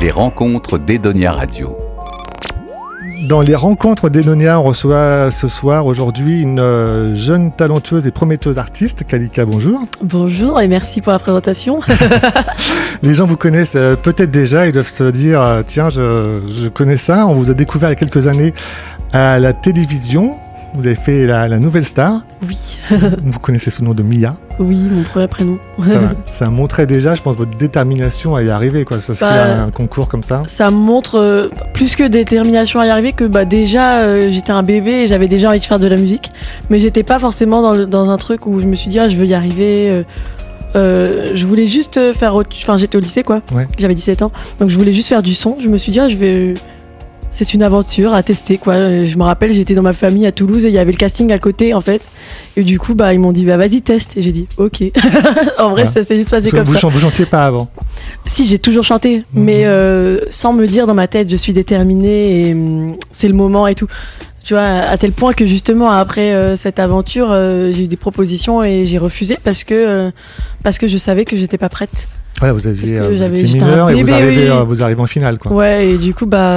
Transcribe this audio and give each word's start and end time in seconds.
Les 0.00 0.10
rencontres 0.10 0.78
d'Edonia 0.78 1.30
Radio. 1.30 1.76
Dans 3.28 3.42
les 3.42 3.54
rencontres 3.54 4.08
d'Edonia, 4.08 4.58
on 4.58 4.62
reçoit 4.62 5.30
ce 5.30 5.46
soir, 5.46 5.84
aujourd'hui, 5.84 6.40
une 6.40 6.58
euh, 6.58 7.14
jeune 7.14 7.50
talentueuse 7.50 8.06
et 8.06 8.10
prometteuse 8.10 8.58
artiste. 8.58 9.04
Kalika, 9.04 9.44
bonjour. 9.44 9.78
Bonjour 10.02 10.58
et 10.58 10.68
merci 10.68 11.02
pour 11.02 11.12
la 11.12 11.18
présentation. 11.18 11.80
les 13.02 13.12
gens 13.12 13.26
vous 13.26 13.36
connaissent 13.36 13.76
euh, 13.76 13.94
peut-être 13.94 14.30
déjà, 14.30 14.66
ils 14.66 14.72
doivent 14.72 14.88
se 14.88 15.04
dire, 15.04 15.42
euh, 15.42 15.62
tiens, 15.66 15.90
je, 15.90 16.40
je 16.58 16.68
connais 16.68 16.96
ça. 16.96 17.26
On 17.26 17.34
vous 17.34 17.50
a 17.50 17.54
découvert 17.54 17.90
il 17.90 17.92
y 17.92 17.96
a 17.96 17.96
quelques 17.96 18.26
années 18.26 18.54
à 19.12 19.38
la 19.38 19.52
télévision. 19.52 20.30
Vous 20.74 20.86
avez 20.86 20.94
fait 20.94 21.26
la, 21.26 21.48
Nouvelle 21.58 21.84
Star. 21.84 22.22
Oui. 22.46 22.78
vous 22.90 23.38
connaissez 23.40 23.70
ce 23.70 23.82
nom 23.82 23.92
de 23.92 24.02
Mia. 24.02 24.36
Oui, 24.58 24.76
mon 24.90 25.02
premier 25.02 25.26
prénom. 25.26 25.58
ça, 26.26 26.48
montrait 26.48 26.86
déjà, 26.86 27.14
je 27.14 27.22
pense, 27.22 27.36
votre 27.36 27.56
détermination 27.58 28.36
à 28.36 28.42
y 28.42 28.50
arriver. 28.50 28.84
Quoi. 28.84 29.00
Ça 29.00 29.14
serait 29.14 29.30
bah, 29.30 29.62
un 29.64 29.70
concours 29.70 30.08
comme 30.08 30.22
ça. 30.22 30.42
Ça 30.46 30.70
montre 30.70 31.16
euh, 31.16 31.48
plus 31.74 31.96
que 31.96 32.06
détermination 32.06 32.78
à 32.78 32.86
y 32.86 32.90
arriver 32.90 33.12
que 33.12 33.24
bah, 33.24 33.44
déjà 33.44 34.00
euh, 34.00 34.30
j'étais 34.30 34.52
un 34.52 34.62
bébé 34.62 34.92
et 34.92 35.06
j'avais 35.08 35.28
déjà 35.28 35.50
envie 35.50 35.58
de 35.58 35.64
faire 35.64 35.80
de 35.80 35.88
la 35.88 35.96
musique. 35.96 36.30
Mais 36.70 36.78
j'étais 36.78 37.02
pas 37.02 37.18
forcément 37.18 37.62
dans, 37.62 37.86
dans, 37.86 38.10
un 38.10 38.16
truc 38.16 38.46
où 38.46 38.60
je 38.60 38.66
me 38.66 38.76
suis 38.76 38.90
dit, 38.90 38.98
ah, 39.00 39.08
je 39.08 39.16
veux 39.16 39.26
y 39.26 39.34
arriver. 39.34 40.04
Euh, 40.76 41.32
je 41.34 41.46
voulais 41.46 41.66
juste 41.66 42.12
faire. 42.12 42.36
Enfin, 42.36 42.78
j'étais 42.78 42.96
au 42.96 43.00
lycée 43.00 43.24
quoi. 43.24 43.42
J'avais 43.76 43.94
17 43.94 44.22
ans. 44.22 44.30
Donc 44.60 44.68
je 44.68 44.78
voulais 44.78 44.92
juste 44.92 45.08
faire 45.08 45.22
du 45.22 45.34
son. 45.34 45.56
Je 45.58 45.68
me 45.68 45.76
suis 45.76 45.90
dit, 45.90 45.98
ah, 45.98 46.08
je 46.08 46.16
vais 46.16 46.54
c'est 47.30 47.54
une 47.54 47.62
aventure 47.62 48.14
à 48.14 48.22
tester 48.22 48.58
quoi. 48.58 49.04
Je 49.04 49.16
me 49.16 49.22
rappelle, 49.22 49.52
j'étais 49.52 49.74
dans 49.74 49.82
ma 49.82 49.92
famille 49.92 50.26
à 50.26 50.32
Toulouse 50.32 50.64
et 50.64 50.68
il 50.68 50.74
y 50.74 50.78
avait 50.78 50.92
le 50.92 50.98
casting 50.98 51.30
à 51.32 51.38
côté 51.38 51.74
en 51.74 51.80
fait. 51.80 52.02
Et 52.56 52.64
du 52.64 52.78
coup, 52.78 52.94
bah 52.94 53.14
ils 53.14 53.20
m'ont 53.20 53.32
dit 53.32 53.44
bah 53.44 53.56
vas-y 53.56 53.82
teste 53.82 54.16
et 54.16 54.22
j'ai 54.22 54.32
dit 54.32 54.46
OK. 54.56 54.82
en 55.58 55.70
vrai, 55.70 55.86
ça 55.86 56.02
s'est 56.04 56.16
juste 56.16 56.30
passé 56.30 56.50
comme 56.50 56.64
vous 56.64 56.76
ça. 56.76 56.88
Vous 56.88 56.98
chantiez 56.98 57.26
pas 57.26 57.46
avant 57.46 57.70
Si, 58.26 58.46
j'ai 58.46 58.58
toujours 58.58 58.84
chanté, 58.84 59.18
mhm. 59.34 59.44
mais 59.44 59.64
euh, 59.64 60.18
sans 60.30 60.52
me 60.52 60.66
dire 60.66 60.86
dans 60.86 60.94
ma 60.94 61.06
tête 61.06 61.30
je 61.30 61.36
suis 61.36 61.52
déterminée 61.52 62.48
et 62.48 62.52
hum, 62.52 62.96
c'est 63.10 63.28
le 63.28 63.34
moment 63.34 63.66
et 63.68 63.74
tout. 63.74 63.86
Tu 64.42 64.54
vois, 64.54 64.62
à 64.64 64.96
tel 64.96 65.12
point 65.12 65.32
que 65.32 65.46
justement 65.46 65.90
après 65.90 66.34
euh, 66.34 66.56
cette 66.56 66.78
aventure, 66.80 67.28
euh, 67.30 67.70
j'ai 67.72 67.84
eu 67.84 67.88
des 67.88 67.98
propositions 67.98 68.62
et 68.62 68.86
j'ai 68.86 68.98
refusé 68.98 69.38
parce 69.44 69.62
que 69.64 70.10
parce 70.64 70.78
que 70.78 70.88
je 70.88 70.98
savais 70.98 71.24
que 71.24 71.36
j'étais 71.36 71.58
pas 71.58 71.68
prête. 71.68 72.08
Voilà, 72.38 72.54
vous 72.54 72.66
aviez 72.66 73.00
mineur 73.42 73.90
et 73.90 74.02
vous 74.02 74.12
arrivez, 74.12 74.50
vous 74.66 74.82
arrivez 74.82 75.00
en 75.00 75.06
finale 75.06 75.38
quoi. 75.38 75.52
Ouais, 75.52 75.90
et 75.90 75.98
du 75.98 76.14
coup 76.14 76.26
bah 76.26 76.56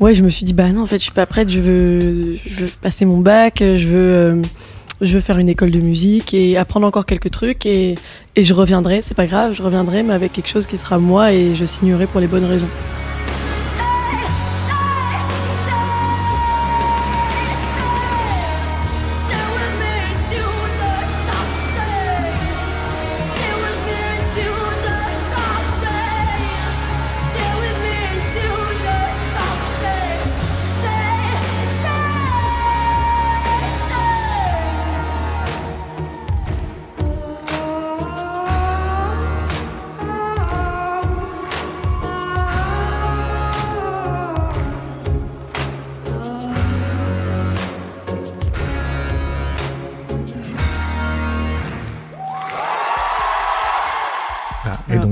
ouais, 0.00 0.14
je 0.14 0.22
me 0.22 0.30
suis 0.30 0.44
dit 0.44 0.54
bah 0.54 0.70
non, 0.72 0.82
en 0.82 0.86
fait, 0.86 0.98
je 0.98 1.04
suis 1.04 1.12
pas 1.12 1.26
prête. 1.26 1.50
Je 1.50 1.60
veux, 1.60 2.36
je 2.36 2.64
veux 2.64 2.70
passer 2.80 3.04
mon 3.04 3.18
bac. 3.18 3.56
Je 3.60 3.88
veux, 3.88 4.14
euh, 4.14 4.42
je 5.00 5.14
veux 5.14 5.20
faire 5.20 5.38
une 5.38 5.48
école 5.48 5.70
de 5.70 5.80
musique 5.80 6.34
et 6.34 6.56
apprendre 6.56 6.86
encore 6.86 7.06
quelques 7.06 7.30
trucs 7.30 7.66
et, 7.66 7.94
et 8.36 8.44
je 8.44 8.54
reviendrai. 8.54 9.02
C'est 9.02 9.14
pas 9.14 9.26
grave, 9.26 9.54
je 9.54 9.62
reviendrai, 9.62 10.02
mais 10.02 10.14
avec 10.14 10.32
quelque 10.32 10.48
chose 10.48 10.66
qui 10.66 10.76
sera 10.76 10.98
moi 10.98 11.32
et 11.32 11.54
je 11.54 11.64
signerai 11.64 12.06
pour 12.06 12.20
les 12.20 12.26
bonnes 12.26 12.44
raisons. 12.44 12.68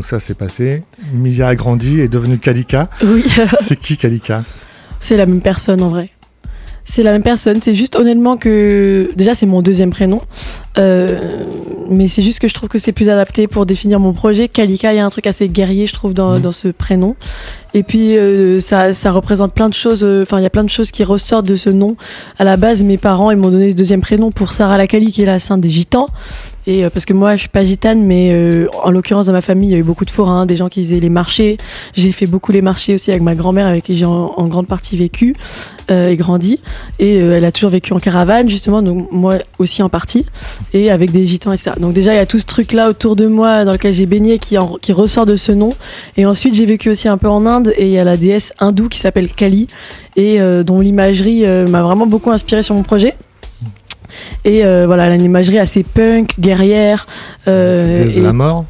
Ça 0.06 0.20
s'est 0.20 0.34
passé. 0.34 0.82
Mia 1.12 1.48
a 1.48 1.54
grandi 1.54 2.00
et 2.00 2.04
est 2.04 2.08
devenue 2.08 2.38
Kalika. 2.38 2.88
Oui. 3.02 3.24
c'est 3.66 3.78
qui 3.78 3.96
Kalika? 3.96 4.44
C'est 5.00 5.16
la 5.16 5.26
même 5.26 5.40
personne 5.40 5.82
en 5.82 5.88
vrai. 5.88 6.10
C'est 6.84 7.02
la 7.02 7.12
même 7.12 7.24
personne. 7.24 7.60
C'est 7.60 7.74
juste 7.74 7.96
honnêtement 7.96 8.36
que 8.36 9.10
déjà 9.16 9.34
c'est 9.34 9.46
mon 9.46 9.62
deuxième 9.62 9.90
prénom, 9.90 10.22
mais 10.76 12.08
c'est 12.08 12.22
juste 12.22 12.40
que 12.40 12.48
je 12.48 12.54
trouve 12.54 12.68
que 12.68 12.78
c'est 12.78 12.92
plus 12.92 13.08
adapté 13.08 13.46
pour 13.46 13.66
définir 13.66 14.00
mon 14.00 14.12
projet. 14.12 14.48
Kalika, 14.48 14.92
il 14.92 14.96
y 14.96 14.98
a 14.98 15.06
un 15.06 15.10
truc 15.10 15.26
assez 15.26 15.48
guerrier, 15.48 15.86
je 15.86 15.92
trouve, 15.92 16.14
dans, 16.14 16.38
mmh. 16.38 16.40
dans 16.40 16.52
ce 16.52 16.68
prénom. 16.68 17.16
Et 17.74 17.82
puis 17.82 18.16
euh, 18.16 18.58
ça, 18.60 18.94
ça 18.94 19.10
représente 19.10 19.52
plein 19.52 19.68
de 19.68 19.74
choses. 19.74 20.02
Euh, 20.02 20.22
enfin, 20.22 20.40
il 20.40 20.42
y 20.42 20.46
a 20.46 20.50
plein 20.50 20.64
de 20.64 20.70
choses 20.70 20.90
qui 20.90 21.04
ressortent 21.04 21.46
de 21.46 21.56
ce 21.56 21.68
nom. 21.68 21.96
À 22.38 22.44
la 22.44 22.56
base, 22.56 22.82
mes 22.82 22.96
parents 22.96 23.30
ils 23.30 23.36
m'ont 23.36 23.50
donné 23.50 23.70
ce 23.70 23.76
deuxième 23.76 24.00
prénom 24.00 24.30
pour 24.30 24.52
Sarah 24.52 24.78
Lacali, 24.78 25.12
qui 25.12 25.22
est 25.22 25.26
la 25.26 25.40
sainte 25.40 25.60
des 25.60 25.70
gitans. 25.70 26.08
Et 26.66 26.84
euh, 26.84 26.90
parce 26.90 27.04
que 27.04 27.12
moi, 27.12 27.36
je 27.36 27.40
suis 27.40 27.48
pas 27.48 27.64
gitane, 27.64 28.02
mais 28.02 28.32
euh, 28.32 28.66
en 28.82 28.90
l'occurrence 28.90 29.26
dans 29.26 29.32
ma 29.32 29.40
famille, 29.40 29.68
il 29.68 29.72
y 29.72 29.76
a 29.76 29.78
eu 29.78 29.84
beaucoup 29.84 30.04
de 30.04 30.10
forains, 30.10 30.46
des 30.46 30.56
gens 30.56 30.68
qui 30.68 30.82
faisaient 30.82 31.00
les 31.00 31.08
marchés. 31.08 31.58
J'ai 31.94 32.12
fait 32.12 32.26
beaucoup 32.26 32.50
les 32.50 32.62
marchés 32.62 32.94
aussi 32.94 33.10
avec 33.10 33.22
ma 33.22 33.34
grand-mère, 33.34 33.66
avec 33.66 33.84
qui 33.84 33.96
j'ai 33.96 34.04
en, 34.04 34.48
grande 34.48 34.66
partie 34.66 34.96
vécu 34.96 35.34
euh, 35.90 36.08
et 36.08 36.16
grandi. 36.16 36.60
Et 36.98 37.16
elle 37.16 37.44
a 37.44 37.52
toujours 37.52 37.70
vécu 37.70 37.92
en 37.92 37.98
caravane, 37.98 38.48
justement, 38.48 38.82
donc 38.82 39.10
moi 39.12 39.34
aussi 39.58 39.82
en 39.82 39.88
partie, 39.88 40.26
et 40.72 40.90
avec 40.90 41.10
des 41.12 41.26
gitans, 41.26 41.52
etc. 41.52 41.72
Donc 41.78 41.92
déjà, 41.92 42.12
il 42.12 42.16
y 42.16 42.20
a 42.20 42.26
tout 42.26 42.38
ce 42.38 42.46
truc-là 42.46 42.90
autour 42.90 43.16
de 43.16 43.26
moi 43.26 43.64
dans 43.64 43.72
lequel 43.72 43.92
j'ai 43.92 44.06
baigné 44.06 44.38
qui, 44.38 44.56
qui 44.82 44.92
ressort 44.92 45.26
de 45.26 45.36
ce 45.36 45.52
nom. 45.52 45.70
Et 46.16 46.26
ensuite, 46.26 46.54
j'ai 46.54 46.66
vécu 46.66 46.90
aussi 46.90 47.08
un 47.08 47.18
peu 47.18 47.28
en 47.28 47.46
Inde, 47.46 47.72
et 47.76 47.86
il 47.86 47.92
y 47.92 47.98
a 47.98 48.04
la 48.04 48.16
déesse 48.16 48.52
hindoue 48.58 48.88
qui 48.88 48.98
s'appelle 48.98 49.30
Kali, 49.30 49.66
et 50.16 50.38
dont 50.64 50.80
l'imagerie 50.80 51.44
m'a 51.68 51.82
vraiment 51.82 52.06
beaucoup 52.06 52.30
inspiré 52.30 52.62
sur 52.62 52.74
mon 52.74 52.82
projet. 52.82 53.14
Et 54.44 54.64
euh, 54.64 54.86
voilà, 54.86 55.06
elle 55.06 55.12
a 55.12 55.14
une 55.16 55.24
imagerie 55.24 55.58
assez 55.58 55.82
punk, 55.82 56.38
guerrière. 56.38 57.06
Euh, 57.48 58.08
et, 58.08 58.20
la 58.20 58.32
mort 58.32 58.64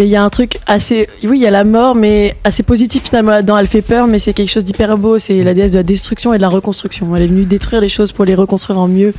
et 0.00 0.04
il 0.04 0.10
y 0.10 0.16
a 0.16 0.22
un 0.22 0.28
truc 0.30 0.58
assez. 0.66 1.08
Oui, 1.24 1.38
il 1.38 1.42
y 1.42 1.46
a 1.46 1.50
la 1.50 1.64
mort, 1.64 1.96
mais 1.96 2.36
assez 2.44 2.62
positif 2.62 3.02
finalement 3.02 3.32
là-dedans. 3.32 3.58
Elle 3.58 3.66
fait 3.66 3.82
peur, 3.82 4.06
mais 4.06 4.20
c'est 4.20 4.32
quelque 4.32 4.50
chose 4.50 4.64
d'hyper 4.64 4.96
beau. 4.96 5.18
C'est 5.18 5.42
la 5.42 5.54
déesse 5.54 5.72
de 5.72 5.78
la 5.78 5.82
destruction 5.82 6.32
et 6.32 6.36
de 6.36 6.42
la 6.42 6.48
reconstruction. 6.48 7.16
Elle 7.16 7.24
est 7.24 7.26
venue 7.26 7.46
détruire 7.46 7.80
les 7.80 7.88
choses 7.88 8.12
pour 8.12 8.24
les 8.24 8.36
reconstruire 8.36 8.78
en 8.78 8.86
mieux. 8.86 9.12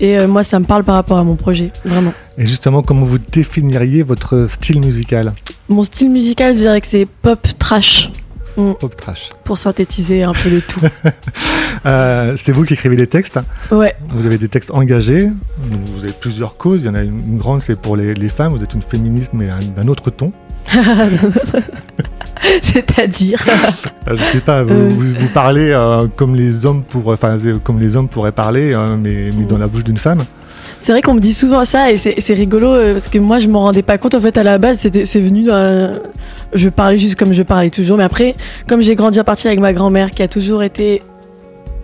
Et 0.00 0.18
euh, 0.18 0.26
moi, 0.26 0.42
ça 0.42 0.58
me 0.58 0.64
parle 0.64 0.84
par 0.84 0.96
rapport 0.96 1.18
à 1.18 1.24
mon 1.24 1.36
projet, 1.36 1.72
vraiment. 1.84 2.12
Et 2.36 2.46
justement, 2.46 2.82
comment 2.82 3.04
vous 3.04 3.18
définiriez 3.18 4.02
votre 4.02 4.46
style 4.48 4.80
musical 4.80 5.32
Mon 5.68 5.84
style 5.84 6.10
musical, 6.10 6.54
je 6.54 6.60
dirais 6.60 6.80
que 6.80 6.86
c'est 6.86 7.06
pop 7.06 7.46
trash. 7.58 8.10
Mm. 8.56 8.72
Pop 8.80 8.96
trash. 8.96 9.30
Pour 9.44 9.58
synthétiser 9.58 10.22
un 10.24 10.32
peu 10.32 10.50
le 10.50 10.60
tout. 10.60 10.80
Euh, 11.86 12.34
c'est 12.38 12.52
vous 12.52 12.64
qui 12.64 12.72
écrivez 12.72 12.96
les 12.96 13.06
textes 13.06 13.38
Ouais. 13.70 13.94
Vous 14.08 14.24
avez 14.24 14.38
des 14.38 14.48
textes 14.48 14.70
engagés, 14.70 15.28
vous 15.58 16.04
avez 16.04 16.14
plusieurs 16.14 16.56
causes. 16.56 16.80
Il 16.80 16.86
y 16.86 16.88
en 16.88 16.94
a 16.94 17.02
une, 17.02 17.36
grande, 17.36 17.60
c'est 17.60 17.76
pour 17.76 17.94
les, 17.96 18.28
femmes. 18.30 18.52
Vous 18.52 18.62
êtes 18.62 18.72
une 18.72 18.80
féministe, 18.80 19.32
mais 19.34 19.48
d'un 19.76 19.88
autre 19.88 20.10
ton. 20.10 20.32
C'est-à-dire 22.62 23.44
euh, 24.08 24.16
Je 24.16 24.22
sais 24.32 24.40
pas, 24.40 24.64
vous, 24.64 24.72
euh. 24.72 25.26
parlez 25.32 25.76
comme 26.16 26.34
les 26.34 26.66
hommes 26.66 26.82
pour, 26.82 27.08
enfin, 27.08 27.38
comme 27.62 27.80
les 27.80 27.96
hommes 27.96 28.08
pourraient 28.08 28.32
parler, 28.32 28.74
hein, 28.74 28.98
mais, 29.00 29.30
mais 29.36 29.44
dans 29.44 29.58
la 29.58 29.66
bouche 29.66 29.84
d'une 29.84 29.98
femme. 29.98 30.22
C'est 30.78 30.92
vrai 30.92 31.00
qu'on 31.00 31.14
me 31.14 31.20
dit 31.20 31.32
souvent 31.32 31.64
ça 31.64 31.90
et 31.90 31.96
c'est 31.96 32.34
rigolo 32.34 32.68
euh, 32.68 32.92
parce 32.92 33.08
que 33.08 33.18
moi 33.18 33.38
je 33.38 33.48
m'en 33.48 33.60
rendais 33.60 33.82
pas 33.82 33.96
compte 33.96 34.14
en 34.14 34.20
fait 34.20 34.36
à 34.36 34.42
la 34.42 34.58
base 34.58 34.80
c'est 34.80 35.20
venu 35.20 35.48
je 36.52 36.68
parlais 36.68 36.98
juste 36.98 37.18
comme 37.18 37.32
je 37.32 37.42
parlais 37.42 37.70
toujours 37.70 37.96
mais 37.96 38.04
après 38.04 38.34
comme 38.68 38.82
j'ai 38.82 38.94
grandi 38.94 39.18
à 39.18 39.24
partir 39.24 39.48
avec 39.48 39.60
ma 39.60 39.72
grand-mère 39.72 40.10
qui 40.10 40.22
a 40.22 40.28
toujours 40.28 40.62
été 40.62 41.02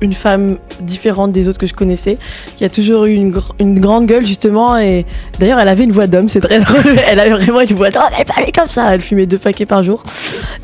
une 0.01 0.15
femme 0.15 0.59
différente 0.81 1.33
des 1.33 1.49
autres 1.49 1.59
que 1.59 1.67
je 1.67 1.75
connaissais, 1.75 2.19
qui 2.57 2.65
a 2.65 2.69
toujours 2.69 3.05
eu 3.05 3.15
une, 3.15 3.31
grande 3.79 4.07
gueule 4.07 4.25
justement. 4.25 4.77
Et 4.79 5.07
d'ailleurs, 5.39 5.59
elle 5.59 5.69
avait 5.69 5.85
une 5.85 5.93
voix 5.93 6.07
d'homme, 6.07 6.29
c'est 6.29 6.41
très 6.41 6.61
drôle. 6.61 6.99
elle 7.07 7.21
avait 7.21 7.31
vraiment 7.31 7.61
une 7.61 7.75
voix 7.77 7.91
d'homme, 7.91 8.03
elle 8.19 8.25
parlait 8.25 8.53
comme 8.53 8.69
ça. 8.69 8.95
Elle 8.95 9.01
fumait 9.01 9.27
deux 9.27 9.39
paquets 9.39 9.67
par 9.67 9.83
jour. 9.83 10.03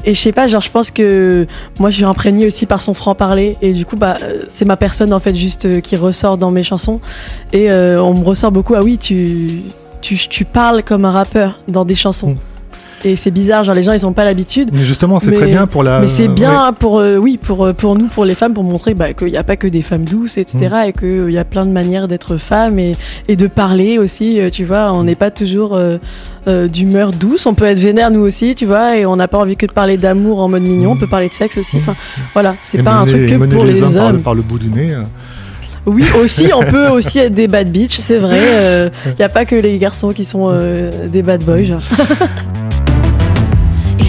Et 0.05 0.15
je 0.15 0.21
sais 0.21 0.33
pas, 0.33 0.49
genre, 0.49 0.61
je 0.61 0.71
pense 0.71 0.91
que 0.91 1.47
moi, 1.79 1.91
je 1.91 1.97
suis 1.97 2.05
imprégnée 2.05 2.47
aussi 2.47 2.67
par 2.67 2.81
son 2.81 2.95
franc-parler. 2.95 3.57
Et 3.63 3.73
du 3.73 3.85
coup, 3.85 3.97
bah, 3.97 4.17
c'est 4.51 4.65
ma 4.65 4.77
personne 4.77 5.13
en 5.13 5.21
fait 5.21 5.35
juste 5.35 5.67
euh, 5.67 5.81
qui 5.81 5.97
ressort 5.97 6.39
dans 6.39 6.51
mes 6.51 6.63
chansons. 6.63 7.01
Et 7.53 7.71
euh, 7.71 8.03
on 8.03 8.15
me 8.15 8.25
ressort 8.25 8.53
beaucoup, 8.53 8.75
ah 8.75 8.83
oui, 8.83 8.99
tu, 8.99 9.63
tu, 10.01 10.45
parles 10.45 10.83
comme 10.83 11.05
un 11.05 11.11
rappeur 11.11 11.61
dans 11.69 11.85
des 11.85 11.95
chansons. 11.95 12.31
Mm. 12.31 12.56
Et 13.05 13.17
c'est 13.17 13.31
bizarre, 13.31 13.63
genre 13.63 13.75
les 13.75 13.83
gens 13.83 13.93
ils 13.93 14.07
ont 14.07 14.13
pas 14.13 14.25
l'habitude. 14.25 14.71
Mais 14.73 14.85
justement, 14.85 15.21
c'est 15.21 15.33
très 15.33 15.47
bien 15.47 15.67
pour 15.67 15.83
la. 15.83 16.01
Mais 16.01 16.07
c'est 16.07 16.29
bien 16.29 16.73
pour 16.73 16.99
euh, 16.99 17.17
oui 17.17 17.39
pour 17.39 17.67
euh, 17.67 17.73
pour 17.73 17.95
nous 17.95 18.07
pour 18.07 18.25
les 18.25 18.35
femmes 18.35 18.55
pour 18.55 18.65
montrer 18.65 18.95
bah, 18.95 19.13
qu'il 19.13 19.29
n'y 19.29 19.37
a 19.37 19.45
pas 19.45 19.57
que 19.57 19.67
des 19.67 19.83
femmes 19.83 20.05
douces 20.05 20.39
etc 20.39 20.69
mm. 20.71 20.89
et 20.89 20.93
qu'il 20.93 21.31
y 21.31 21.39
a 21.39 21.45
plein 21.45 21.67
de 21.67 21.73
manières 21.73 22.09
d'être 22.09 22.37
femme 22.37 22.79
et, 22.79 22.97
et 23.29 23.37
de 23.37 23.47
parler 23.47 23.99
aussi. 23.99 24.41
Euh, 24.41 24.51
tu 24.51 24.65
vois, 24.65 24.93
on 24.93 25.05
n'est 25.05 25.15
pas 25.15 25.31
toujours 25.31 25.79
d'humeur 26.73 27.13
douce. 27.13 27.47
On 27.47 27.55
peut 27.55 27.65
être 27.65 27.79
vénère 27.79 28.11
nous 28.11 28.21
aussi, 28.21 28.55
tu 28.55 28.67
vois, 28.67 28.97
et 28.97 29.05
on 29.05 29.17
n'a 29.17 29.29
pas 29.29 29.39
envie 29.39 29.57
que 29.57 29.67
de 29.67 29.73
parler 29.73 29.97
d'amour 29.97 30.39
en 30.39 30.49
mode 30.49 30.63
mignon. 30.63 30.93
On 30.93 30.97
peut 30.97 31.09
parler 31.09 31.29
de 31.29 31.35
sexe 31.35 31.59
aussi. 31.59 31.79
Enfin, 31.79 31.97
voilà, 32.33 32.55
c'est 32.63 32.83
pas 32.83 32.95
un 32.95 33.05
truc 33.05 33.27
que 33.29 33.35
pour 33.47 33.65
les, 33.65 33.83
hommes. 33.97 34.23
Par, 34.23 34.35
le 34.35 34.43
bout 34.43 34.59
du 34.59 34.71
nez. 34.71 34.95
Oui, 35.85 36.05
aussi, 36.21 36.51
on 36.55 36.65
peut 36.65 36.89
aussi 36.89 37.19
être 37.19 37.35
des 37.35 37.47
bad 37.47 37.71
bitch, 37.71 37.99
c'est 37.99 38.19
vrai. 38.19 38.91
Il 39.07 39.17
n'y 39.19 39.25
a 39.25 39.29
pas 39.29 39.45
que 39.45 39.57
les 39.57 39.79
garçons 39.79 40.11
qui 40.11 40.25
sont 40.25 40.57
des 41.09 41.23
bad 41.23 41.45
boys. 41.45 41.65
Genre. 41.65 41.83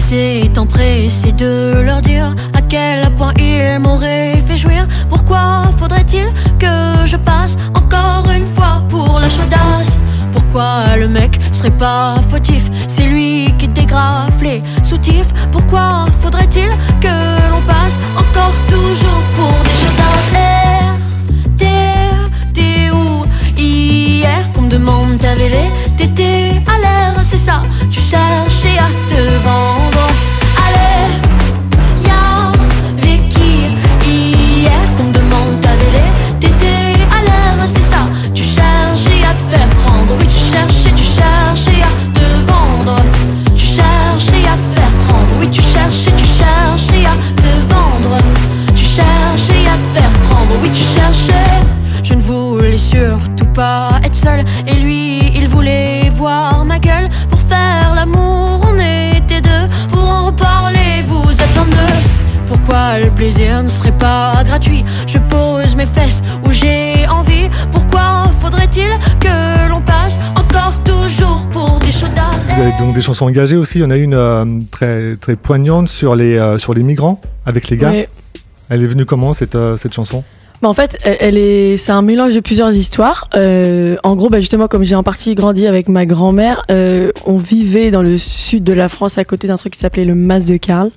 s'est 0.08 0.58
empressé 0.58 1.32
de 1.32 1.82
leur 1.84 2.00
dire 2.00 2.34
à 2.54 2.62
quel 2.62 3.14
point 3.14 3.34
il 3.36 3.78
m'aurait 3.78 4.40
fait 4.40 4.56
jouir. 4.56 4.86
Pourquoi 5.10 5.64
faudrait-il 5.78 6.26
que 6.58 7.04
je 7.04 7.16
passe 7.16 7.58
encore 7.74 8.24
une 8.34 8.46
fois 8.46 8.82
pour 8.88 9.20
la 9.20 9.28
chaudasse? 9.28 10.00
Pourquoi 10.32 10.96
le 10.96 11.08
mec 11.08 11.38
serait 11.52 11.76
pas 11.86 12.20
fautif? 12.30 12.70
C'est 12.88 13.04
lui 13.04 13.52
qui 13.58 13.68
dégrafe 13.68 14.40
les 14.40 14.62
soutifs. 14.82 15.30
Pourquoi 15.52 16.06
faudrait-il 16.22 16.70
que 17.04 17.14
l'on 17.50 17.60
passe 17.72 17.96
encore 18.16 18.56
toujours 18.66 19.22
pour 19.36 19.52
des 19.66 19.76
chaudasses? 19.82 20.30
R, 20.32 21.56
terre, 21.58 22.22
t'es 22.54 22.90
où 22.90 23.26
Hier 23.58 24.40
qu'on 24.54 24.62
me 24.62 24.70
demande 24.70 25.18
ta 25.18 25.34
vélé, 25.34 25.64
t'étais 25.98 26.62
à 26.66 26.78
l'air, 26.78 27.22
c'est 27.22 27.44
ça. 27.48 27.60
Tu 27.90 28.00
cherchais 28.00 28.78
à 28.78 28.88
te 29.10 29.20
vendre. 29.44 29.77
Des 72.98 73.02
chansons 73.02 73.26
engagées 73.26 73.56
aussi. 73.56 73.78
Il 73.78 73.82
y 73.82 73.84
en 73.84 73.90
a 73.90 73.96
une 73.96 74.14
euh, 74.14 74.44
très, 74.72 75.16
très 75.16 75.36
poignante 75.36 75.88
sur 75.88 76.16
les, 76.16 76.36
euh, 76.36 76.58
sur 76.58 76.74
les 76.74 76.82
migrants 76.82 77.20
avec 77.46 77.68
les 77.68 77.76
gars. 77.76 77.92
Elle 78.70 78.82
est 78.82 78.86
venue 78.86 79.04
comment 79.04 79.34
cette, 79.34 79.54
euh, 79.54 79.76
cette 79.76 79.94
chanson? 79.94 80.24
En 80.62 80.74
fait, 80.74 80.98
elle, 81.04 81.38
est, 81.38 81.76
c'est 81.76 81.92
un 81.92 82.02
mélange 82.02 82.34
de 82.34 82.40
plusieurs 82.40 82.74
histoires. 82.74 83.30
Euh, 83.36 83.96
en 84.02 84.16
gros, 84.16 84.28
bah, 84.28 84.40
justement, 84.40 84.66
comme 84.66 84.82
j'ai 84.82 84.96
en 84.96 85.04
partie 85.04 85.36
grandi 85.36 85.66
avec 85.68 85.88
ma 85.88 86.04
grand-mère, 86.04 86.64
euh, 86.70 87.12
on 87.26 87.36
vivait 87.36 87.92
dans 87.92 88.02
le 88.02 88.18
sud 88.18 88.64
de 88.64 88.72
la 88.72 88.88
France, 88.88 89.18
à 89.18 89.24
côté 89.24 89.46
d'un 89.46 89.56
truc 89.56 89.74
qui 89.74 89.78
s'appelait 89.78 90.04
le 90.04 90.16
Mas 90.16 90.46
de 90.46 90.56
Carl. 90.56 90.90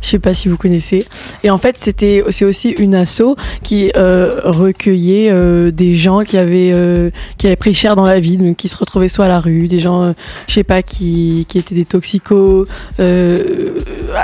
Je 0.00 0.08
sais 0.08 0.18
pas 0.18 0.34
si 0.34 0.48
vous 0.48 0.56
connaissez. 0.56 1.06
Et 1.44 1.50
en 1.50 1.58
fait, 1.58 1.76
c'était, 1.78 2.24
c'est 2.30 2.44
aussi 2.44 2.70
une 2.70 2.94
asso 2.94 3.36
qui 3.62 3.92
euh, 3.96 4.40
recueillait 4.44 5.30
euh, 5.30 5.70
des 5.70 5.94
gens 5.94 6.24
qui 6.24 6.38
avaient, 6.38 6.72
euh, 6.74 7.10
qui 7.36 7.46
avaient 7.46 7.56
pris 7.56 7.74
cher 7.74 7.94
dans 7.94 8.04
la 8.04 8.18
vie, 8.18 8.38
donc 8.38 8.56
qui 8.56 8.68
se 8.68 8.76
retrouvaient 8.76 9.08
soit 9.08 9.26
à 9.26 9.28
la 9.28 9.38
rue, 9.38 9.68
des 9.68 9.78
gens, 9.78 10.02
euh, 10.02 10.12
je 10.48 10.54
sais 10.54 10.64
pas, 10.64 10.82
qui, 10.82 11.46
qui 11.48 11.58
étaient 11.58 11.74
des 11.74 11.84
toxicos, 11.84 12.66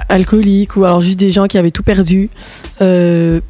alcooliques, 0.09 0.77
ou 0.77 0.85
alors 0.85 1.03
juste 1.03 1.21
des 1.21 1.31
gens 1.31 1.47
qui 1.47 1.59
avaient 1.59 1.71
tout 1.71 1.85
perdu. 1.85 2.31
Euh, 2.81 3.41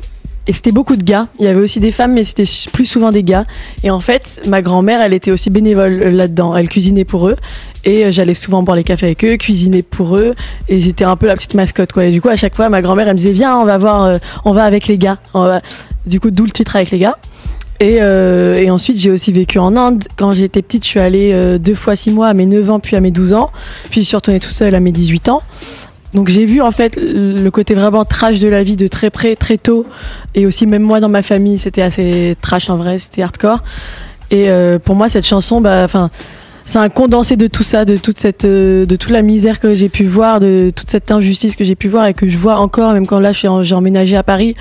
et 0.49 0.53
c'était 0.55 0.73
beaucoup 0.73 0.97
de 0.97 1.05
gars. 1.05 1.27
Il 1.39 1.45
y 1.45 1.49
avait 1.49 1.61
aussi 1.61 1.79
des 1.79 1.93
femmes, 1.93 2.15
mais 2.15 2.25
c'était 2.25 2.45
plus 2.73 2.87
souvent 2.87 3.11
des 3.13 3.23
gars. 3.23 3.45
Et 3.85 3.91
en 3.91 4.01
fait, 4.01 4.41
ma 4.49 4.63
grand-mère, 4.63 5.03
elle 5.03 5.13
était 5.13 5.31
aussi 5.31 5.51
bénévole 5.51 6.01
euh, 6.03 6.11
là-dedans. 6.11 6.57
Elle 6.57 6.69
cuisinait 6.71 7.05
pour 7.05 7.29
eux. 7.29 7.37
Et 7.85 8.07
euh, 8.07 8.13
j'allais 8.13 8.33
souvent 8.33 8.63
boire 8.63 8.77
les 8.77 8.83
cafés 8.83 9.05
avec 9.07 9.23
eux, 9.27 9.37
cuisiner 9.37 9.83
pour 9.83 10.17
eux. 10.17 10.35
Et 10.71 10.81
j'étais 10.81 11.05
un 11.05 11.17
peu 11.17 11.27
la 11.27 11.37
petite 11.37 11.53
mascotte, 11.53 11.93
quoi. 11.93 12.07
Et 12.07 12.11
du 12.11 12.23
coup, 12.23 12.31
à 12.31 12.37
chaque 12.37 12.57
fois, 12.57 12.71
ma 12.71 12.81
grand-mère, 12.81 13.07
elle 13.09 13.13
me 13.13 13.19
disait, 13.19 13.33
viens, 13.33 13.59
on 13.59 13.67
va 13.67 13.77
voir, 13.77 14.05
euh, 14.05 14.17
on 14.47 14.53
va 14.53 14.65
avec 14.65 14.87
les 14.87 14.97
gars. 14.97 15.19
On 15.35 15.45
va- 15.45 15.61
Du 16.07 16.19
coup, 16.19 16.31
d'où 16.31 16.45
le 16.47 16.51
titre 16.51 16.77
avec 16.77 16.91
les 16.93 16.99
gars. 16.99 17.19
Et, 17.81 18.01
ensuite, 18.71 18.99
j'ai 18.99 19.11
aussi 19.11 19.31
vécu 19.31 19.59
en 19.61 19.77
Inde. 19.77 20.03
Quand 20.17 20.33
j'étais 20.33 20.63
petite, 20.63 20.83
je 20.83 20.89
suis 20.89 20.99
allée 20.99 21.59
deux 21.61 21.77
fois 21.77 21.95
six 21.95 22.11
mois 22.11 22.27
à 22.27 22.35
mes 22.35 22.45
9 22.47 22.69
ans, 22.71 22.81
puis 22.81 22.97
à 22.97 23.01
mes 23.01 23.13
12 23.13 23.35
ans. 23.35 23.51
Puis 23.91 24.03
je 24.03 24.07
suis 24.09 24.17
retournée 24.17 24.41
tout 24.41 24.49
seul 24.49 24.75
à 24.75 24.81
mes 24.81 24.91
18 24.91 25.29
ans. 25.29 25.43
Donc 26.15 26.29
j'ai 26.29 26.47
vu 26.47 26.63
en 26.63 26.71
fait 26.71 26.97
le 26.97 27.49
côté 27.51 27.75
vraiment 27.75 28.05
trash 28.05 28.41
de 28.41 28.49
la 28.49 28.63
vie 28.63 28.77
de 28.77 28.89
très 28.89 29.11
près, 29.11 29.37
très 29.37 29.59
tôt. 29.59 29.87
Et 30.35 30.47
aussi 30.47 30.67
même 30.67 30.83
moi 30.83 31.01
dans 31.01 31.09
ma 31.09 31.23
famille, 31.23 31.59
c'était 31.59 31.83
assez 31.83 32.37
trash 32.41 32.71
en 32.71 32.77
vrai, 32.77 32.99
c'était 32.99 33.23
hardcore. 33.23 33.63
Et 34.31 34.49
euh, 34.49 34.79
pour 34.79 34.95
moi, 34.95 35.09
cette 35.09 35.27
chanson, 35.27 35.61
bah, 35.61 35.83
enfin, 35.85 36.11
c'est 36.69 36.79
un 36.79 36.91
condensé 36.91 37.37
de 37.37 37.47
tout 37.47 37.63
ça, 37.63 37.87
de 37.87 37.97
toute 37.97 38.19
cette, 38.19 38.45
euh, 38.45 38.85
de 38.85 38.95
toute 38.97 39.11
la 39.11 39.23
misère 39.23 39.59
que 39.59 39.73
j'ai 39.73 39.89
pu 39.89 40.05
voir, 40.05 40.39
de 40.39 40.71
toute 40.77 40.91
cette 40.91 41.11
injustice 41.11 41.57
que 41.57 41.65
j'ai 41.65 41.77
pu 41.77 41.89
voir 41.89 42.05
et 42.05 42.13
que 42.13 42.29
je 42.29 42.37
vois 42.37 42.59
encore, 42.59 42.93
même 42.93 43.07
quand 43.07 43.21
là, 43.21 43.33
j'ai 43.33 43.75
emménagé 43.75 44.19
à 44.19 44.23
Paris, 44.23 44.55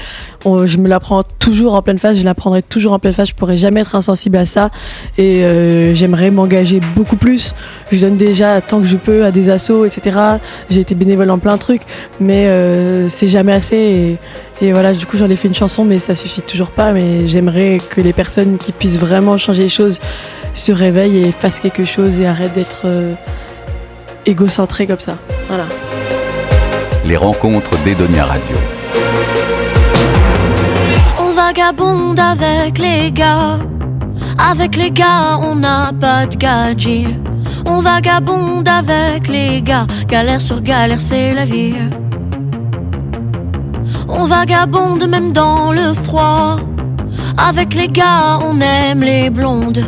je 0.45 0.77
me 0.77 0.87
la 0.87 1.01
prends 1.01 1.23
toujours 1.23 1.73
en 1.73 1.81
pleine 1.81 1.97
face, 1.97 2.17
je 2.17 2.23
la 2.23 2.33
prendrai 2.33 2.63
toujours 2.63 2.93
en 2.93 2.99
pleine 2.99 3.11
face, 3.11 3.27
je 3.27 3.35
pourrais 3.35 3.57
jamais 3.57 3.81
être 3.81 3.93
insensible 3.93 4.37
à 4.37 4.45
ça 4.45 4.69
et 5.17 5.43
euh, 5.43 5.93
j'aimerais 5.95 6.31
m'engager 6.31 6.79
beaucoup 6.95 7.17
plus. 7.17 7.53
Je 7.91 7.99
donne 7.99 8.15
déjà 8.15 8.61
tant 8.61 8.79
que 8.79 8.87
je 8.87 8.95
peux 8.95 9.25
à 9.25 9.31
des 9.31 9.49
assos, 9.49 9.83
etc. 9.83 10.17
J'ai 10.69 10.79
été 10.79 10.95
bénévole 10.95 11.29
en 11.29 11.39
plein 11.39 11.55
de 11.55 11.59
trucs, 11.59 11.81
mais 12.21 12.47
euh, 12.47 13.09
c'est 13.09 13.27
jamais 13.27 13.51
assez. 13.51 13.75
Et, 14.61 14.65
et 14.65 14.71
voilà, 14.71 14.93
du 14.93 15.05
coup, 15.05 15.17
j'en 15.17 15.29
ai 15.29 15.35
fait 15.35 15.49
une 15.49 15.53
chanson, 15.53 15.83
mais 15.83 15.99
ça 15.99 16.15
suffit 16.15 16.41
toujours 16.41 16.71
pas. 16.71 16.93
Mais 16.93 17.27
j'aimerais 17.27 17.79
que 17.89 17.99
les 17.99 18.13
personnes 18.13 18.57
qui 18.57 18.71
puissent 18.71 18.97
vraiment 18.97 19.37
changer 19.37 19.63
les 19.63 19.69
choses 19.69 19.99
se 20.57 20.71
réveillent 20.71 21.27
et 21.27 21.31
fassent 21.31 21.59
quelque 21.59 21.85
chose 21.85 22.19
et 22.19 22.25
arrêtent 22.25 22.53
d'être 22.53 22.83
euh, 22.85 23.13
égocentrés 24.25 24.87
comme 24.87 24.99
ça. 24.99 25.17
Voilà. 25.47 25.65
Les 27.05 27.17
rencontres 27.17 27.77
d'Edonia 27.83 28.25
Radio. 28.25 28.55
On 31.19 31.33
vagabonde 31.33 32.19
avec 32.19 32.79
les 32.79 33.11
gars. 33.11 33.59
Avec 34.37 34.75
les 34.75 34.91
gars, 34.91 35.39
on 35.41 35.55
n'a 35.55 35.91
pas 35.99 36.25
de 36.25 36.35
gadget. 36.35 37.07
On 37.65 37.77
vagabonde 37.77 38.67
avec 38.67 39.27
les 39.27 39.61
gars. 39.61 39.87
Galère 40.07 40.41
sur 40.41 40.61
galère, 40.61 40.99
c'est 40.99 41.33
la 41.33 41.45
vie. 41.45 41.75
On 44.09 44.25
vagabonde 44.25 45.07
même 45.07 45.31
dans 45.31 45.71
le 45.71 45.93
froid. 45.93 46.57
Avec 47.37 47.73
les 47.75 47.87
gars, 47.87 48.39
on 48.41 48.59
aime 48.59 49.01
les 49.01 49.29
blondes. 49.29 49.83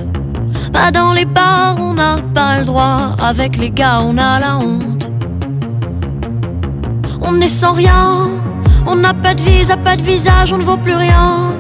Pas 0.72 0.92
dans 0.92 1.14
les 1.14 1.26
bars, 1.26 1.76
on 1.80 1.94
n'a 1.94 2.18
pas 2.34 2.60
le 2.60 2.66
droit. 2.66 3.16
Avec 3.20 3.58
les 3.58 3.72
gars, 3.72 4.02
on 4.02 4.18
a 4.18 4.40
la 4.40 4.58
honte. 4.58 5.10
On 7.22 7.40
est 7.42 7.48
sans 7.48 7.74
rien. 7.74 8.28
On 8.86 8.96
n'a 8.96 9.14
pas 9.14 9.34
de 9.34 9.42
visa, 9.42 9.78
pas 9.78 9.96
de 9.96 10.02
visage, 10.02 10.54
on 10.54 10.58
ne 10.58 10.64
vaut 10.64 10.78
plus 10.78 10.96
rien. 10.96 11.52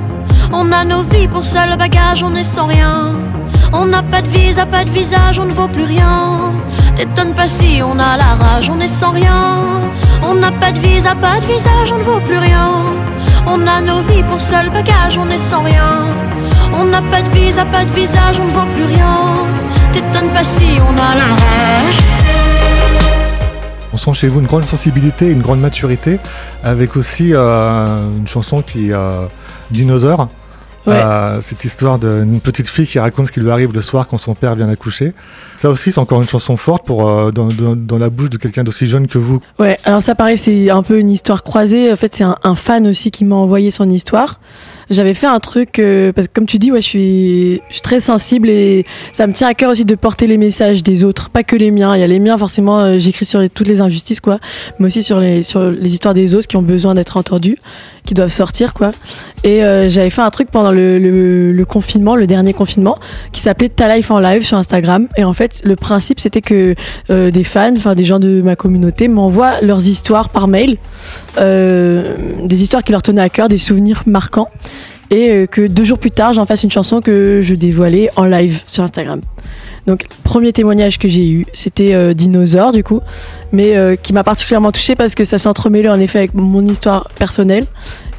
On 0.51 0.71
a 0.71 0.83
nos 0.83 1.03
vies 1.03 1.27
pour 1.27 1.45
seul 1.45 1.77
bagage, 1.77 2.23
on 2.23 2.33
est 2.35 2.43
sans 2.43 2.65
rien. 2.65 3.11
On 3.71 3.85
n'a 3.85 4.01
pas 4.01 4.21
de 4.21 4.27
visa, 4.27 4.65
pas 4.65 4.83
de 4.83 4.89
visage, 4.89 5.39
on 5.39 5.45
ne 5.45 5.51
vaut 5.51 5.67
plus 5.67 5.83
rien. 5.83 6.53
T'étonnes 6.95 7.33
pas 7.33 7.47
si 7.47 7.81
on 7.83 7.99
a 7.99 8.17
la 8.17 8.33
rage, 8.35 8.69
on 8.69 8.79
est 8.79 8.87
sans 8.87 9.11
rien. 9.11 9.43
On 10.23 10.33
n'a 10.33 10.51
pas 10.51 10.71
de 10.71 10.79
visa, 10.79 11.13
pas 11.15 11.39
de 11.39 11.45
visage, 11.45 11.91
on 11.93 11.99
ne 11.99 12.03
vaut 12.03 12.19
plus 12.21 12.37
rien. 12.37 12.67
On 13.45 13.65
a 13.67 13.79
nos 13.81 14.01
vies 14.01 14.23
pour 14.23 14.41
seul 14.41 14.69
bagage, 14.69 15.17
on 15.17 15.29
est 15.29 15.37
sans 15.37 15.63
rien. 15.63 16.05
On 16.73 16.85
n'a 16.85 17.01
pas 17.01 17.21
de 17.21 17.29
visa, 17.29 17.65
pas 17.65 17.83
de 17.85 17.89
visage, 17.91 18.39
on 18.39 18.45
ne 18.45 18.51
vaut 18.51 18.73
plus 18.73 18.83
rien. 18.85 19.17
T'étonnes 19.91 20.29
pas 20.29 20.43
si 20.43 20.63
on 20.88 20.93
a 20.93 21.15
la 21.15 21.25
rage. 21.35 21.99
On 23.91 23.97
sent 23.97 24.13
chez 24.13 24.27
vous 24.27 24.39
une 24.39 24.45
grande 24.45 24.65
sensibilité, 24.65 25.27
une 25.29 25.41
grande 25.41 25.59
maturité, 25.59 26.19
avec 26.63 26.95
aussi 26.95 27.31
euh, 27.33 27.85
une 28.17 28.27
chanson 28.27 28.61
qui 28.61 28.91
euh, 28.93 29.25
Dinosaure. 29.71 30.27
Ouais. 30.88 30.95
Euh, 30.95 31.41
cette 31.41 31.65
histoire 31.65 31.99
d'une 31.99 32.39
petite 32.39 32.67
fille 32.69 32.88
qui 32.88 32.99
raconte 32.99 33.27
ce 33.27 33.31
qui 33.33 33.41
lui 33.41 33.51
arrive 33.51 33.73
le 33.73 33.81
soir 33.81 34.07
quand 34.07 34.17
son 34.17 34.33
père 34.33 34.55
vient 34.55 34.65
la 34.65 34.77
coucher. 34.77 35.13
Ça 35.57 35.69
aussi, 35.69 35.91
c'est 35.91 35.99
encore 35.99 36.21
une 36.21 36.27
chanson 36.27 36.55
forte 36.55 36.85
pour 36.85 37.07
euh, 37.09 37.31
dans, 37.31 37.47
dans- 37.47 37.75
dans 37.75 37.97
la 37.97 38.09
bouche 38.09 38.29
de 38.29 38.38
quelqu'un 38.38 38.63
d'aussi 38.63 38.85
jeune 38.88 39.07
que 39.07 39.17
vous. 39.17 39.41
Ouais, 39.59 39.77
alors 39.83 40.01
ça 40.01 40.15
pareil, 40.15 40.38
c'est 40.38 40.69
un 40.69 40.81
peu 40.81 40.97
une 40.99 41.09
histoire 41.09 41.43
croisée. 41.43 41.91
En 41.91 41.95
fait, 41.97 42.15
c'est 42.15 42.23
un, 42.23 42.38
un 42.43 42.55
fan 42.55 42.88
aussi 42.88 43.11
qui 43.11 43.25
m'a 43.25 43.35
envoyé 43.35 43.71
son 43.71 43.89
histoire. 43.89 44.39
J'avais 44.89 45.13
fait 45.13 45.27
un 45.27 45.39
truc 45.39 45.79
euh, 45.79 46.12
parce 46.12 46.27
que 46.27 46.34
comme 46.34 46.46
tu 46.46 46.58
dis, 46.58 46.72
ouais, 46.72 46.81
je 46.81 46.88
suis, 46.88 47.62
très 47.84 48.00
sensible 48.00 48.50
et 48.50 48.86
ça 49.13 49.27
me 49.27 49.34
tient 49.34 49.48
à 49.48 49.53
cœur 49.53 49.72
aussi 49.72 49.86
de 49.86 49.96
porter 49.96 50.27
les 50.27 50.38
messages 50.38 50.84
des 50.84 51.03
autres, 51.03 51.29
pas 51.29 51.43
que 51.43 51.55
les 51.55 51.72
miens. 51.72 51.96
Il 51.96 52.00
y 52.00 52.03
a 52.03 52.08
les 52.08 52.19
miens 52.19 52.38
forcément, 52.38 52.79
euh, 52.79 52.98
j'écris 52.98 53.25
sur 53.25 53.48
toutes 53.50 53.67
les 53.67 53.81
injustices 53.81 54.19
quoi, 54.19 54.39
mais 54.79 54.88
aussi 54.88 55.03
sur 55.03 55.19
les 55.19 55.43
sur 55.43 55.69
les 55.69 55.93
histoires 55.93 56.13
des 56.13 56.36
autres 56.36 56.48
qui 56.48 56.58
ont 56.58 56.62
besoin 56.62 56.93
d'être 56.93 57.17
entendues, 57.17 57.58
qui 58.05 58.13
doivent 58.13 58.31
sortir 58.31 58.74
quoi. 58.74 58.91
Et 59.49 59.63
euh, 59.63 59.89
j'avais 59.89 60.11
fait 60.11 60.21
un 60.21 60.29
truc 60.29 60.51
pendant 60.51 60.69
le, 60.69 61.63
confinement, 61.67 62.15
le 62.15 62.27
dernier 62.27 62.53
confinement, 62.53 62.99
qui 63.31 63.41
s'appelait 63.41 63.69
Ta 63.69 63.95
Life 63.95 64.11
en 64.11 64.19
live 64.19 64.45
sur 64.45 64.57
Instagram. 64.57 65.07
Et 65.17 65.23
en 65.23 65.33
fait, 65.33 65.61
le 65.65 65.75
principe 65.75 66.19
c'était 66.19 66.41
que 66.41 66.75
euh, 67.09 67.31
des 67.31 67.43
fans, 67.43 67.73
enfin 67.75 67.95
des 67.95 68.05
gens 68.05 68.19
de 68.19 68.43
ma 68.43 68.55
communauté 68.55 69.07
m'envoient 69.07 69.61
leurs 69.61 69.87
histoires 69.87 70.29
par 70.29 70.47
mail, 70.47 70.77
euh, 71.39 72.15
des 72.43 72.61
histoires 72.61 72.83
qui 72.83 72.91
leur 72.91 73.01
tenaient 73.01 73.23
à 73.23 73.29
cœur, 73.29 73.47
des 73.47 73.57
souvenirs 73.57 74.03
marquants, 74.05 74.49
et 75.09 75.47
que 75.49 75.65
deux 75.65 75.85
jours 75.85 75.97
plus 75.97 76.11
tard, 76.11 76.33
j'en 76.33 76.45
fasse 76.45 76.63
une 76.63 76.69
chanson 76.69 77.01
que 77.01 77.39
je 77.41 77.55
dévoilais 77.55 78.11
en 78.15 78.25
live 78.25 78.61
sur 78.67 78.83
Instagram. 78.83 79.21
Donc, 79.88 80.05
premier 80.24 80.53
témoignage 80.53 80.98
que 81.00 81.07
j'ai 81.07 81.27
eu, 81.27 81.45
c'était 81.53 81.93
euh, 81.93 82.13
Dinosaure, 82.13 82.71
du 82.71 82.83
coup, 82.83 83.00
mais 83.51 83.75
euh, 83.75 83.95
qui 83.95 84.13
m'a 84.13 84.24
particulièrement 84.24 84.71
touchée 84.71 84.95
parce 84.95 85.15
que 85.15 85.25
ça 85.25 85.39
s'est 85.39 85.48
entremêlé 85.48 85.89
en 85.89 86.00
effet 86.00 86.19
avec 86.19 86.33
mon 86.33 86.65
histoire 86.65 87.09
personnelle. 87.17 87.65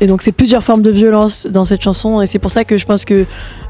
Et 0.01 0.07
donc, 0.07 0.23
c'est 0.23 0.33
plusieurs 0.33 0.63
formes 0.63 0.83
de 0.83 0.91
violence 0.91 1.47
dans 1.47 1.65
cette 1.65 1.83
chanson, 1.83 2.21
et 2.21 2.27
c'est 2.27 2.39
pour 2.39 2.51
ça 2.51 2.65
que 2.65 2.77
je 2.77 2.87
pense 2.87 3.05
que 3.05 3.27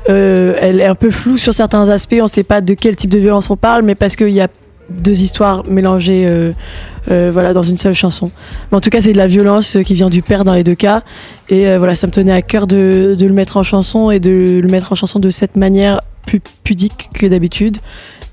euh, 0.08 0.54
elle 0.60 0.80
est 0.80 0.86
un 0.86 0.94
peu 0.94 1.10
floue 1.10 1.38
sur 1.38 1.54
certains 1.54 1.88
aspects. 1.88 2.16
On 2.18 2.24
ne 2.24 2.28
sait 2.28 2.44
pas 2.44 2.60
de 2.60 2.74
quel 2.74 2.96
type 2.96 3.10
de 3.10 3.18
violence 3.18 3.50
on 3.50 3.56
parle, 3.56 3.82
mais 3.82 3.94
parce 3.94 4.16
qu'il 4.16 4.30
y 4.30 4.40
a 4.40 4.48
deux 4.88 5.22
histoires 5.22 5.64
mélangées 5.66 6.26
euh, 6.26 7.30
voilà, 7.32 7.52
dans 7.52 7.62
une 7.62 7.76
seule 7.76 7.94
chanson. 7.94 8.30
Mais 8.70 8.78
en 8.78 8.80
tout 8.80 8.90
cas, 8.90 9.02
c'est 9.02 9.12
de 9.12 9.18
la 9.18 9.28
violence 9.28 9.76
qui 9.84 9.94
vient 9.94 10.10
du 10.10 10.22
père 10.22 10.42
dans 10.42 10.54
les 10.54 10.64
deux 10.64 10.74
cas. 10.74 11.02
Et 11.48 11.76
voilà, 11.76 11.96
ça 11.96 12.06
me 12.06 12.12
tenait 12.12 12.32
à 12.32 12.42
cœur 12.42 12.66
de 12.66 13.16
le 13.18 13.32
mettre 13.32 13.56
en 13.56 13.62
chanson 13.62 14.10
et 14.10 14.18
de 14.20 14.60
le 14.60 14.68
mettre 14.68 14.92
en 14.92 14.94
chanson 14.94 15.18
de 15.18 15.30
cette 15.30 15.56
manière 15.56 16.00
plus 16.26 16.40
pudique 16.64 17.08
que 17.14 17.26
d'habitude. 17.26 17.78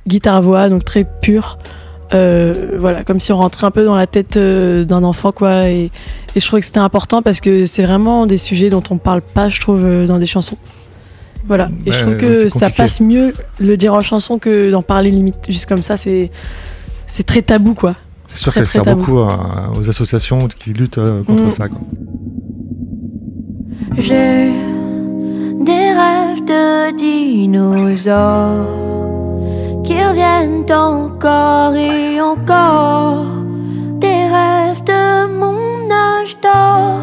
Guitare-voix, 0.08 0.70
donc 0.70 0.86
très 0.86 1.06
pure. 1.22 1.58
Euh, 2.14 2.78
voilà, 2.80 3.04
comme 3.04 3.20
si 3.20 3.34
on 3.34 3.38
rentrait 3.38 3.68
un 3.68 3.72
peu 3.72 3.84
dans 3.84 3.96
la 3.96 4.08
tête 4.08 4.38
euh, 4.38 4.86
d'un 4.86 5.04
enfant, 5.04 5.34
quoi. 5.34 5.68
Et, 5.68 5.92
et 6.36 6.40
je 6.40 6.46
trouvais 6.46 6.62
que 6.62 6.66
c'était 6.66 6.80
important 6.80 7.22
parce 7.22 7.42
que 7.42 7.66
c'est 7.66 7.84
vraiment 7.84 8.26
des 8.26 8.38
sujets 8.38 8.70
dont 8.70 8.84
on 8.90 8.98
parle 8.98 9.22
pas, 9.22 9.50
je 9.50 9.60
trouve, 9.60 9.84
euh, 9.84 10.08
dans 10.08 10.18
des 10.18 10.26
chansons. 10.26 10.58
Voilà. 11.46 11.70
Et 11.86 11.92
je 11.92 12.00
trouve 12.02 12.18
que 12.18 12.50
ça 12.50 12.70
passe 12.70 13.00
mieux 13.02 13.34
le 13.60 13.76
dire 13.78 13.94
en 13.94 14.02
chanson 14.02 14.38
que 14.40 14.70
d'en 14.72 14.82
parler 14.82 15.12
limite. 15.12 15.36
Juste 15.50 15.66
comme 15.66 15.82
ça, 15.82 15.96
c'est 15.98 16.30
c'est 17.08 17.24
très 17.26 17.42
tabou, 17.42 17.74
quoi. 17.74 17.96
C'est 18.26 18.40
sûr 18.40 18.52
Très, 18.52 18.62
qu'elle 18.62 18.68
sert 18.68 18.82
tabou. 18.84 19.00
beaucoup 19.00 19.80
aux 19.80 19.90
associations 19.90 20.40
qui 20.50 20.74
luttent 20.74 20.98
euh, 20.98 21.24
contre 21.24 21.44
Mm. 21.44 21.50
ça. 21.50 21.70
Quoi. 21.70 21.80
J'ai 23.98 24.52
des 25.60 25.92
rêves 26.02 26.44
de 26.46 26.92
dinosaures 26.96 28.56
qui 29.84 29.94
reviennent 29.94 30.66
encore 30.72 31.76
et 31.76 32.22
encore. 32.22 33.26
Des 34.00 34.28
rêves 34.38 34.84
de 34.84 35.26
mon 35.40 35.90
âge 35.92 36.40
d'or, 36.42 37.00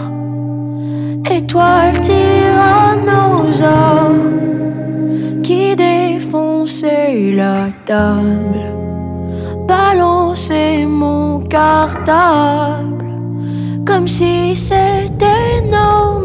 étoiles 1.30 2.00
tyrannosaures 2.00 2.14
qui 5.42 5.74
défonçaient 5.76 7.32
la 7.34 7.68
table, 7.84 8.72
balançaient 9.66 10.86
mon 10.86 11.40
cartable 11.40 12.94
comme 13.84 14.08
si 14.08 14.56
c'était 14.56 15.62
normal 15.70 16.23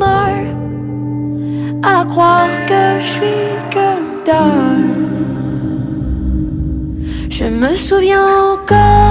à 1.84 2.06
croire 2.06 2.50
que 2.66 3.00
je 3.00 3.06
suis 3.06 3.56
que 3.72 4.24
dalle. 4.26 5.10
Je 7.30 7.46
me 7.46 7.76
souviens 7.76 8.28
encore 8.54 9.10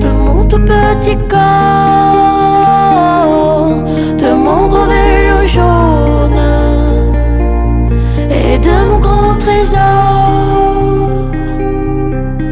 de 0.00 0.08
mon 0.08 0.44
tout 0.46 0.60
petit 0.60 1.16
corps, 1.28 1.40
de 4.22 4.30
mon 4.32 4.68
gros 4.68 4.86
vélo 4.94 5.46
jaune 5.46 6.42
et 8.30 8.58
de 8.58 8.74
mon 8.88 8.98
grand 8.98 9.36
trésor 9.38 9.80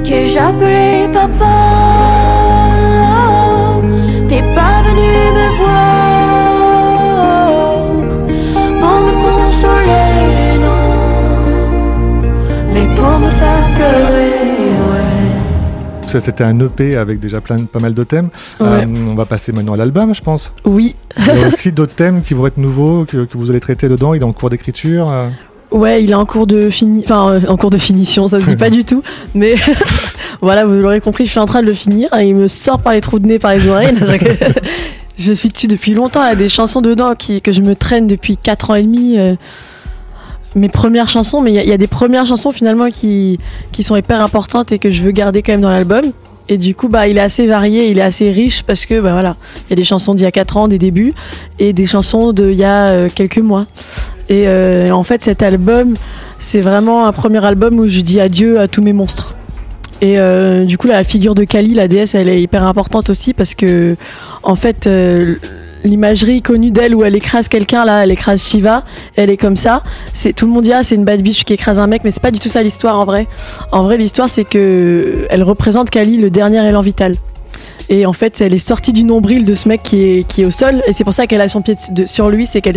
que 0.05 0.25
j'appelais 0.25 1.09
papa. 1.13 1.58
Ça, 16.09 16.21
C'était 16.21 16.43
un 16.45 16.59
EP 16.59 16.97
avec 16.97 17.21
déjà 17.21 17.41
plein, 17.43 17.57
pas 17.65 17.81
mal 17.81 17.93
de 17.93 18.03
thèmes. 18.03 18.31
Ouais. 18.61 18.67
Euh, 18.67 18.85
on 19.11 19.15
va 19.15 19.27
passer 19.27 19.53
maintenant 19.53 19.75
à 19.75 19.77
l'album, 19.77 20.15
je 20.15 20.23
pense. 20.23 20.53
Oui, 20.65 20.97
Il 21.19 21.27
y 21.27 21.45
a 21.45 21.49
aussi 21.49 21.71
d'autres 21.71 21.95
thèmes 21.95 22.23
qui 22.23 22.33
vont 22.33 22.47
être 22.47 22.57
nouveaux, 22.57 23.05
que, 23.05 23.25
que 23.25 23.37
vous 23.37 23.51
allez 23.51 23.61
traiter 23.61 23.89
dedans. 23.89 24.15
Il 24.15 24.23
est 24.23 24.25
en 24.25 24.33
cours 24.33 24.49
d'écriture. 24.49 25.13
euh. 25.13 25.29
Ouais, 25.71 26.03
il 26.03 26.11
est 26.11 26.15
en 26.15 26.25
cours 26.25 26.47
de 26.47 26.71
fini, 26.71 27.03
enfin 27.05 27.31
euh, 27.33 27.41
en 27.49 27.59
cours 27.59 27.69
de 27.69 27.77
finition, 27.77 28.27
ça 28.27 28.41
se 28.41 28.47
dit 28.47 28.57
pas 28.57 28.71
du 28.79 28.87
tout, 28.87 29.03
mais 29.35 29.55
voilà, 30.41 30.65
vous 30.65 30.73
l'aurez 30.81 31.03
compris, 31.03 31.27
je 31.27 31.31
suis 31.31 31.41
en 31.41 31.45
train 31.45 31.61
de 31.61 31.67
le 31.67 31.75
finir 31.75 32.09
et 32.17 32.27
il 32.27 32.35
me 32.37 32.49
sort 32.49 32.81
par 32.81 32.95
les 32.95 33.03
trous 33.03 33.19
de 33.19 33.27
nez, 33.27 33.39
par 33.39 33.53
les 33.53 33.69
oreilles. 33.69 33.95
je 35.19 35.31
suis 35.33 35.51
dessus 35.51 35.67
depuis 35.67 35.93
longtemps, 35.93 36.25
il 36.25 36.29
y 36.31 36.33
a 36.33 36.37
des 36.37 36.49
chansons 36.49 36.81
dedans 36.81 37.15
qui, 37.15 37.43
que 37.43 37.53
je 37.53 37.61
me 37.61 37.75
traîne 37.75 38.07
depuis 38.07 38.39
4 38.39 38.71
ans 38.71 38.75
et 38.77 38.83
demi. 38.83 39.19
euh, 39.19 39.35
mes 40.59 40.69
premières 40.69 41.09
chansons, 41.09 41.41
mais 41.41 41.53
il 41.53 41.69
y, 41.69 41.73
a- 41.73 41.79
des 41.79 41.87
premières 41.87 42.27
chansons 42.27 42.51
finalement 42.51 42.91
qui, 42.91 43.39
qui 43.73 43.83
sont 43.83 43.97
hyper 43.97 44.21
importantes 44.23 44.73
et 44.73 44.79
que 44.79 44.91
je 44.91 45.03
veux 45.03 45.11
garder 45.13 45.43
quand 45.43 45.53
même 45.53 45.61
dans 45.61 45.71
l'album. 45.71 46.05
Et 46.51 46.57
du 46.57 46.75
coup, 46.75 46.89
bah, 46.89 47.09
il 47.09 47.19
est 47.19 47.23
assez 47.23 47.47
varié, 47.47 47.91
il 47.91 47.99
est 47.99 48.03
assez 48.03 48.31
riche 48.31 48.63
parce 48.63 48.87
que, 48.87 49.01
bah 49.01 49.13
voilà, 49.13 49.37
il 49.67 49.71
y 49.71 49.73
a 49.75 49.77
des 49.77 49.85
chansons 49.85 50.15
d'il 50.15 50.25
y 50.25 50.27
a 50.27 50.31
4 50.33 50.57
ans, 50.57 50.67
des 50.69 50.79
débuts, 50.79 51.13
et 51.59 51.73
des 51.75 51.85
chansons 51.85 52.33
d'il 52.33 52.53
y 52.55 52.65
a 52.65 52.89
euh, 52.89 53.09
quelques 53.15 53.39
mois. 53.39 53.67
Et 54.31 54.45
euh, 54.47 54.91
en 54.91 55.03
fait, 55.05 55.23
cet 55.23 55.43
album, 55.43 55.95
c'est 56.39 56.63
vraiment 56.63 57.07
un 57.07 57.13
premier 57.13 57.45
album 57.45 57.79
où 57.79 57.87
je 57.87 58.01
dis 58.01 58.19
adieu 58.21 58.61
à 58.61 58.67
tous 58.69 58.83
mes 58.83 58.95
monstres. 58.95 59.35
Et 60.01 60.19
euh, 60.19 60.65
du 60.65 60.79
coup, 60.79 60.87
la 60.87 61.05
figure 61.05 61.35
de 61.35 61.45
Kali, 61.45 61.75
la 61.75 61.87
déesse, 61.89 62.15
elle 62.15 62.29
est 62.29 62.41
hyper 62.41 62.65
importante 62.65 63.11
aussi 63.11 63.35
parce 63.35 63.55
que, 63.55 63.97
en 64.43 64.55
fait, 64.55 64.89
l'imagerie 65.85 66.43
connue 66.43 66.71
d'elle 66.71 66.95
où 66.95 67.05
elle 67.05 67.15
écrase 67.15 67.49
quelqu'un, 67.49 67.85
là, 67.85 68.05
elle 68.05 68.11
écrase 68.11 68.43
Shiva, 68.43 68.85
elle 69.17 69.31
est 69.31 69.37
comme 69.37 69.57
ça. 69.57 69.83
C'est 70.15 70.33
tout 70.33 70.47
le 70.47 70.53
monde 70.53 70.65
dit 70.65 70.73
ah 70.73 70.85
c'est 70.85 70.95
une 70.95 71.05
bad 71.05 71.23
bitch 71.23 71.45
qui 71.45 71.53
écrase 71.55 71.79
un 71.79 71.87
mec, 71.87 72.03
mais 72.05 72.11
c'est 72.11 72.23
pas 72.23 72.31
du 72.31 72.39
tout 72.39 72.49
ça 72.49 72.63
l'histoire 72.63 72.99
en 72.99 73.05
vrai. 73.05 73.27
En 73.73 73.83
vrai, 73.83 73.97
l'histoire 73.97 74.29
c'est 74.29 74.45
que 74.45 75.27
elle 75.31 75.43
représente 75.43 75.91
Kali, 75.91 76.17
le 76.17 76.31
dernier 76.31 76.67
élan 76.67 76.81
vital. 76.81 77.15
Et 77.91 78.05
en 78.05 78.13
fait, 78.13 78.41
elle 78.41 78.53
est 78.53 78.59
sortie 78.59 78.93
du 78.93 79.05
nombril 79.05 79.45
de 79.45 79.55
ce 79.55 79.67
mec 79.67 79.83
qui 79.83 80.25
est, 80.29 80.45
au 80.45 80.51
sol. 80.51 80.83
Et 80.87 80.93
c'est 80.93 81.05
pour 81.05 81.15
ça 81.15 81.27
qu'elle 81.27 81.41
a 81.41 81.49
son 81.49 81.63
pied 81.63 81.75
sur 82.05 82.29
lui. 82.29 82.47
C'est 82.47 82.61
qu'elle, 82.61 82.77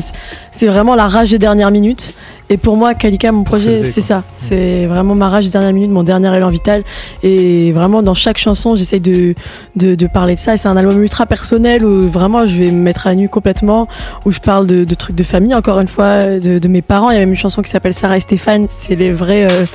c'est 0.51 0.67
vraiment 0.67 0.95
la 0.95 1.07
rage 1.07 1.29
des 1.29 1.39
dernières 1.39 1.71
minutes. 1.71 2.13
Et 2.51 2.57
pour 2.57 2.75
moi, 2.75 2.93
Kalika, 2.95 3.31
mon 3.31 3.45
projet, 3.45 3.81
c'est 3.85 4.01
ça. 4.01 4.23
C'est 4.37 4.85
vraiment 4.85 5.15
ma 5.15 5.29
rage 5.29 5.45
des 5.45 5.51
dernières 5.51 5.71
minutes, 5.71 5.89
mon 5.89 6.03
dernier 6.03 6.35
élan 6.35 6.49
vital. 6.49 6.83
Et 7.23 7.71
vraiment, 7.71 8.01
dans 8.01 8.13
chaque 8.13 8.37
chanson, 8.37 8.75
j'essaye 8.75 8.99
de, 8.99 9.35
de, 9.77 9.95
de 9.95 10.07
parler 10.07 10.35
de 10.35 10.39
ça. 10.39 10.53
Et 10.53 10.57
c'est 10.57 10.67
un 10.67 10.75
album 10.75 11.01
ultra 11.01 11.25
personnel 11.25 11.85
où 11.85 12.09
vraiment, 12.09 12.45
je 12.45 12.53
vais 12.57 12.71
me 12.71 12.81
mettre 12.81 13.07
à 13.07 13.15
nu 13.15 13.29
complètement. 13.29 13.87
Où 14.25 14.31
je 14.31 14.39
parle 14.39 14.67
de, 14.67 14.83
de 14.83 14.95
trucs 14.95 15.15
de 15.15 15.23
famille, 15.23 15.55
encore 15.55 15.79
une 15.79 15.87
fois, 15.87 16.25
de, 16.25 16.59
de 16.59 16.67
mes 16.67 16.81
parents. 16.81 17.09
Il 17.09 17.13
y 17.13 17.17
a 17.17 17.19
même 17.21 17.29
une 17.29 17.35
chanson 17.37 17.61
qui 17.61 17.71
s'appelle 17.71 17.93
Sarah 17.93 18.17
et 18.17 18.19
Stéphane. 18.19 18.65
C'est 18.69 18.97
les 18.97 19.13
vrais, 19.13 19.45
euh, 19.45 19.65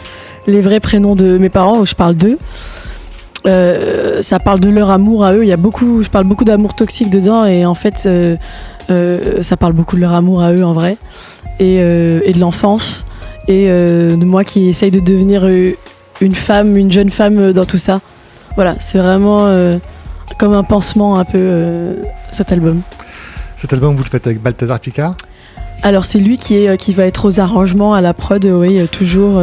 les 0.46 0.60
vrais 0.60 0.80
prénoms 0.80 1.16
de 1.16 1.38
mes 1.38 1.48
parents 1.48 1.78
où 1.78 1.86
je 1.86 1.94
parle 1.94 2.14
d'eux. 2.14 2.36
Euh, 3.46 4.20
ça 4.20 4.38
parle 4.38 4.60
de 4.60 4.68
leur 4.68 4.90
amour 4.90 5.24
à 5.24 5.32
eux. 5.32 5.44
Il 5.44 5.48
y 5.48 5.52
a 5.52 5.56
beaucoup, 5.56 6.02
je 6.02 6.10
parle 6.10 6.24
beaucoup 6.24 6.44
d'amour 6.44 6.74
toxique 6.74 7.08
dedans 7.08 7.46
et 7.46 7.64
en 7.64 7.74
fait, 7.74 8.02
euh, 8.04 8.36
euh, 8.90 9.42
ça 9.42 9.56
parle 9.56 9.72
beaucoup 9.72 9.96
de 9.96 10.00
leur 10.00 10.12
amour 10.12 10.42
à 10.42 10.52
eux 10.52 10.64
en 10.64 10.72
vrai 10.72 10.96
et, 11.58 11.78
euh, 11.80 12.20
et 12.24 12.32
de 12.32 12.38
l'enfance 12.38 13.06
et 13.48 13.66
euh, 13.68 14.16
de 14.16 14.24
moi 14.24 14.44
qui 14.44 14.68
essaye 14.68 14.90
de 14.90 15.00
devenir 15.00 15.48
une 16.20 16.34
femme, 16.34 16.76
une 16.76 16.92
jeune 16.92 17.10
femme 17.10 17.52
dans 17.52 17.64
tout 17.64 17.78
ça. 17.78 18.00
Voilà, 18.54 18.76
c'est 18.80 18.98
vraiment 18.98 19.48
comme 20.38 20.54
un 20.54 20.64
pansement 20.64 21.18
un 21.18 21.24
peu 21.24 21.96
cet 22.30 22.52
album. 22.52 22.80
Cet 23.56 23.72
album, 23.72 23.94
vous 23.94 24.02
le 24.02 24.08
faites 24.08 24.26
avec 24.26 24.42
Balthazar 24.42 24.80
Picard? 24.80 25.14
Alors 25.82 26.04
c'est 26.04 26.18
lui 26.18 26.38
qui 26.38 26.56
est 26.56 26.76
qui 26.76 26.94
va 26.94 27.04
être 27.04 27.26
aux 27.26 27.38
arrangements 27.38 27.94
à 27.94 28.00
la 28.00 28.14
prod, 28.14 28.44
oui, 28.44 28.86
toujours 28.90 29.40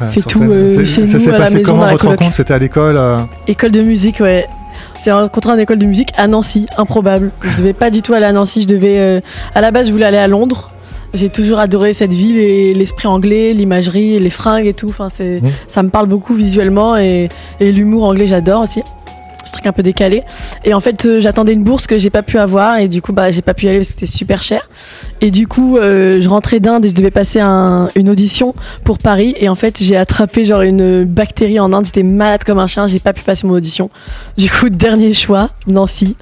Ouais, 0.00 0.08
Fait 0.10 0.22
tout, 0.22 0.42
chez 0.84 1.06
ça 1.06 1.18
nous, 1.18 1.18
s'est 1.20 1.28
à 1.28 1.32
la 1.32 1.38
passé 1.38 1.54
maison, 1.58 1.72
comment 1.72 1.84
la 1.84 1.92
votre 1.92 2.08
rencontre? 2.08 2.34
C'était 2.34 2.52
à 2.54 2.58
l'école 2.58 3.00
École 3.46 3.70
de 3.70 3.82
musique, 3.82 4.18
ouais. 4.18 4.44
C'est 4.96 5.12
rencontré 5.12 5.50
en 5.52 5.58
école 5.58 5.78
de 5.78 5.86
musique 5.86 6.10
à 6.16 6.28
Nancy, 6.28 6.66
improbable. 6.78 7.30
Je 7.42 7.58
devais 7.58 7.72
pas 7.72 7.90
du 7.90 8.00
tout 8.02 8.14
aller 8.14 8.24
à 8.26 8.32
Nancy, 8.32 8.62
je 8.62 8.68
devais. 8.68 8.98
euh, 8.98 9.20
à 9.54 9.60
la 9.60 9.70
base, 9.70 9.88
je 9.88 9.92
voulais 9.92 10.06
aller 10.06 10.16
à 10.18 10.28
Londres. 10.28 10.70
J'ai 11.12 11.28
toujours 11.28 11.58
adoré 11.58 11.92
cette 11.92 12.12
ville 12.12 12.38
et 12.38 12.74
l'esprit 12.74 13.06
anglais, 13.06 13.52
l'imagerie, 13.52 14.18
les 14.18 14.30
fringues 14.30 14.66
et 14.66 14.72
tout. 14.74 14.88
Enfin, 14.88 15.08
c'est, 15.12 15.40
Mhm. 15.42 15.50
ça 15.68 15.82
me 15.82 15.90
parle 15.90 16.06
beaucoup 16.08 16.34
visuellement 16.34 16.96
et, 16.96 17.28
et 17.60 17.70
l'humour 17.72 18.04
anglais, 18.04 18.26
j'adore 18.26 18.62
aussi. 18.62 18.82
Truc 19.54 19.66
un 19.66 19.72
peu 19.72 19.82
décalé. 19.84 20.22
Et 20.64 20.74
en 20.74 20.80
fait, 20.80 21.06
euh, 21.06 21.20
j'attendais 21.20 21.52
une 21.52 21.62
bourse 21.62 21.86
que 21.86 21.96
j'ai 21.98 22.10
pas 22.10 22.22
pu 22.22 22.38
avoir 22.38 22.78
et 22.78 22.88
du 22.88 23.00
coup, 23.00 23.12
bah, 23.12 23.30
j'ai 23.30 23.40
pas 23.42 23.54
pu 23.54 23.66
y 23.66 23.68
aller 23.68 23.78
parce 23.78 23.88
que 23.88 23.94
c'était 24.00 24.06
super 24.12 24.42
cher. 24.42 24.68
Et 25.20 25.30
du 25.30 25.46
coup, 25.46 25.76
euh, 25.78 26.20
je 26.20 26.28
rentrais 26.28 26.58
d'Inde 26.60 26.84
et 26.84 26.88
je 26.88 26.94
devais 26.94 27.10
passer 27.12 27.38
un- 27.40 27.88
une 27.94 28.08
audition 28.10 28.52
pour 28.84 28.98
Paris. 28.98 29.34
Et 29.38 29.48
en 29.48 29.54
fait, 29.54 29.78
j'ai 29.82 29.96
attrapé 29.96 30.44
genre 30.44 30.62
une 30.62 31.04
bactérie 31.04 31.60
en 31.60 31.72
Inde. 31.72 31.86
J'étais 31.86 32.02
malade 32.02 32.42
comme 32.44 32.58
un 32.58 32.66
chien. 32.66 32.86
J'ai 32.88 32.98
pas 32.98 33.12
pu 33.12 33.22
passer 33.22 33.46
mon 33.46 33.54
audition. 33.54 33.90
Du 34.36 34.50
coup, 34.50 34.68
dernier 34.70 35.14
choix, 35.14 35.50
Nancy. 35.68 36.16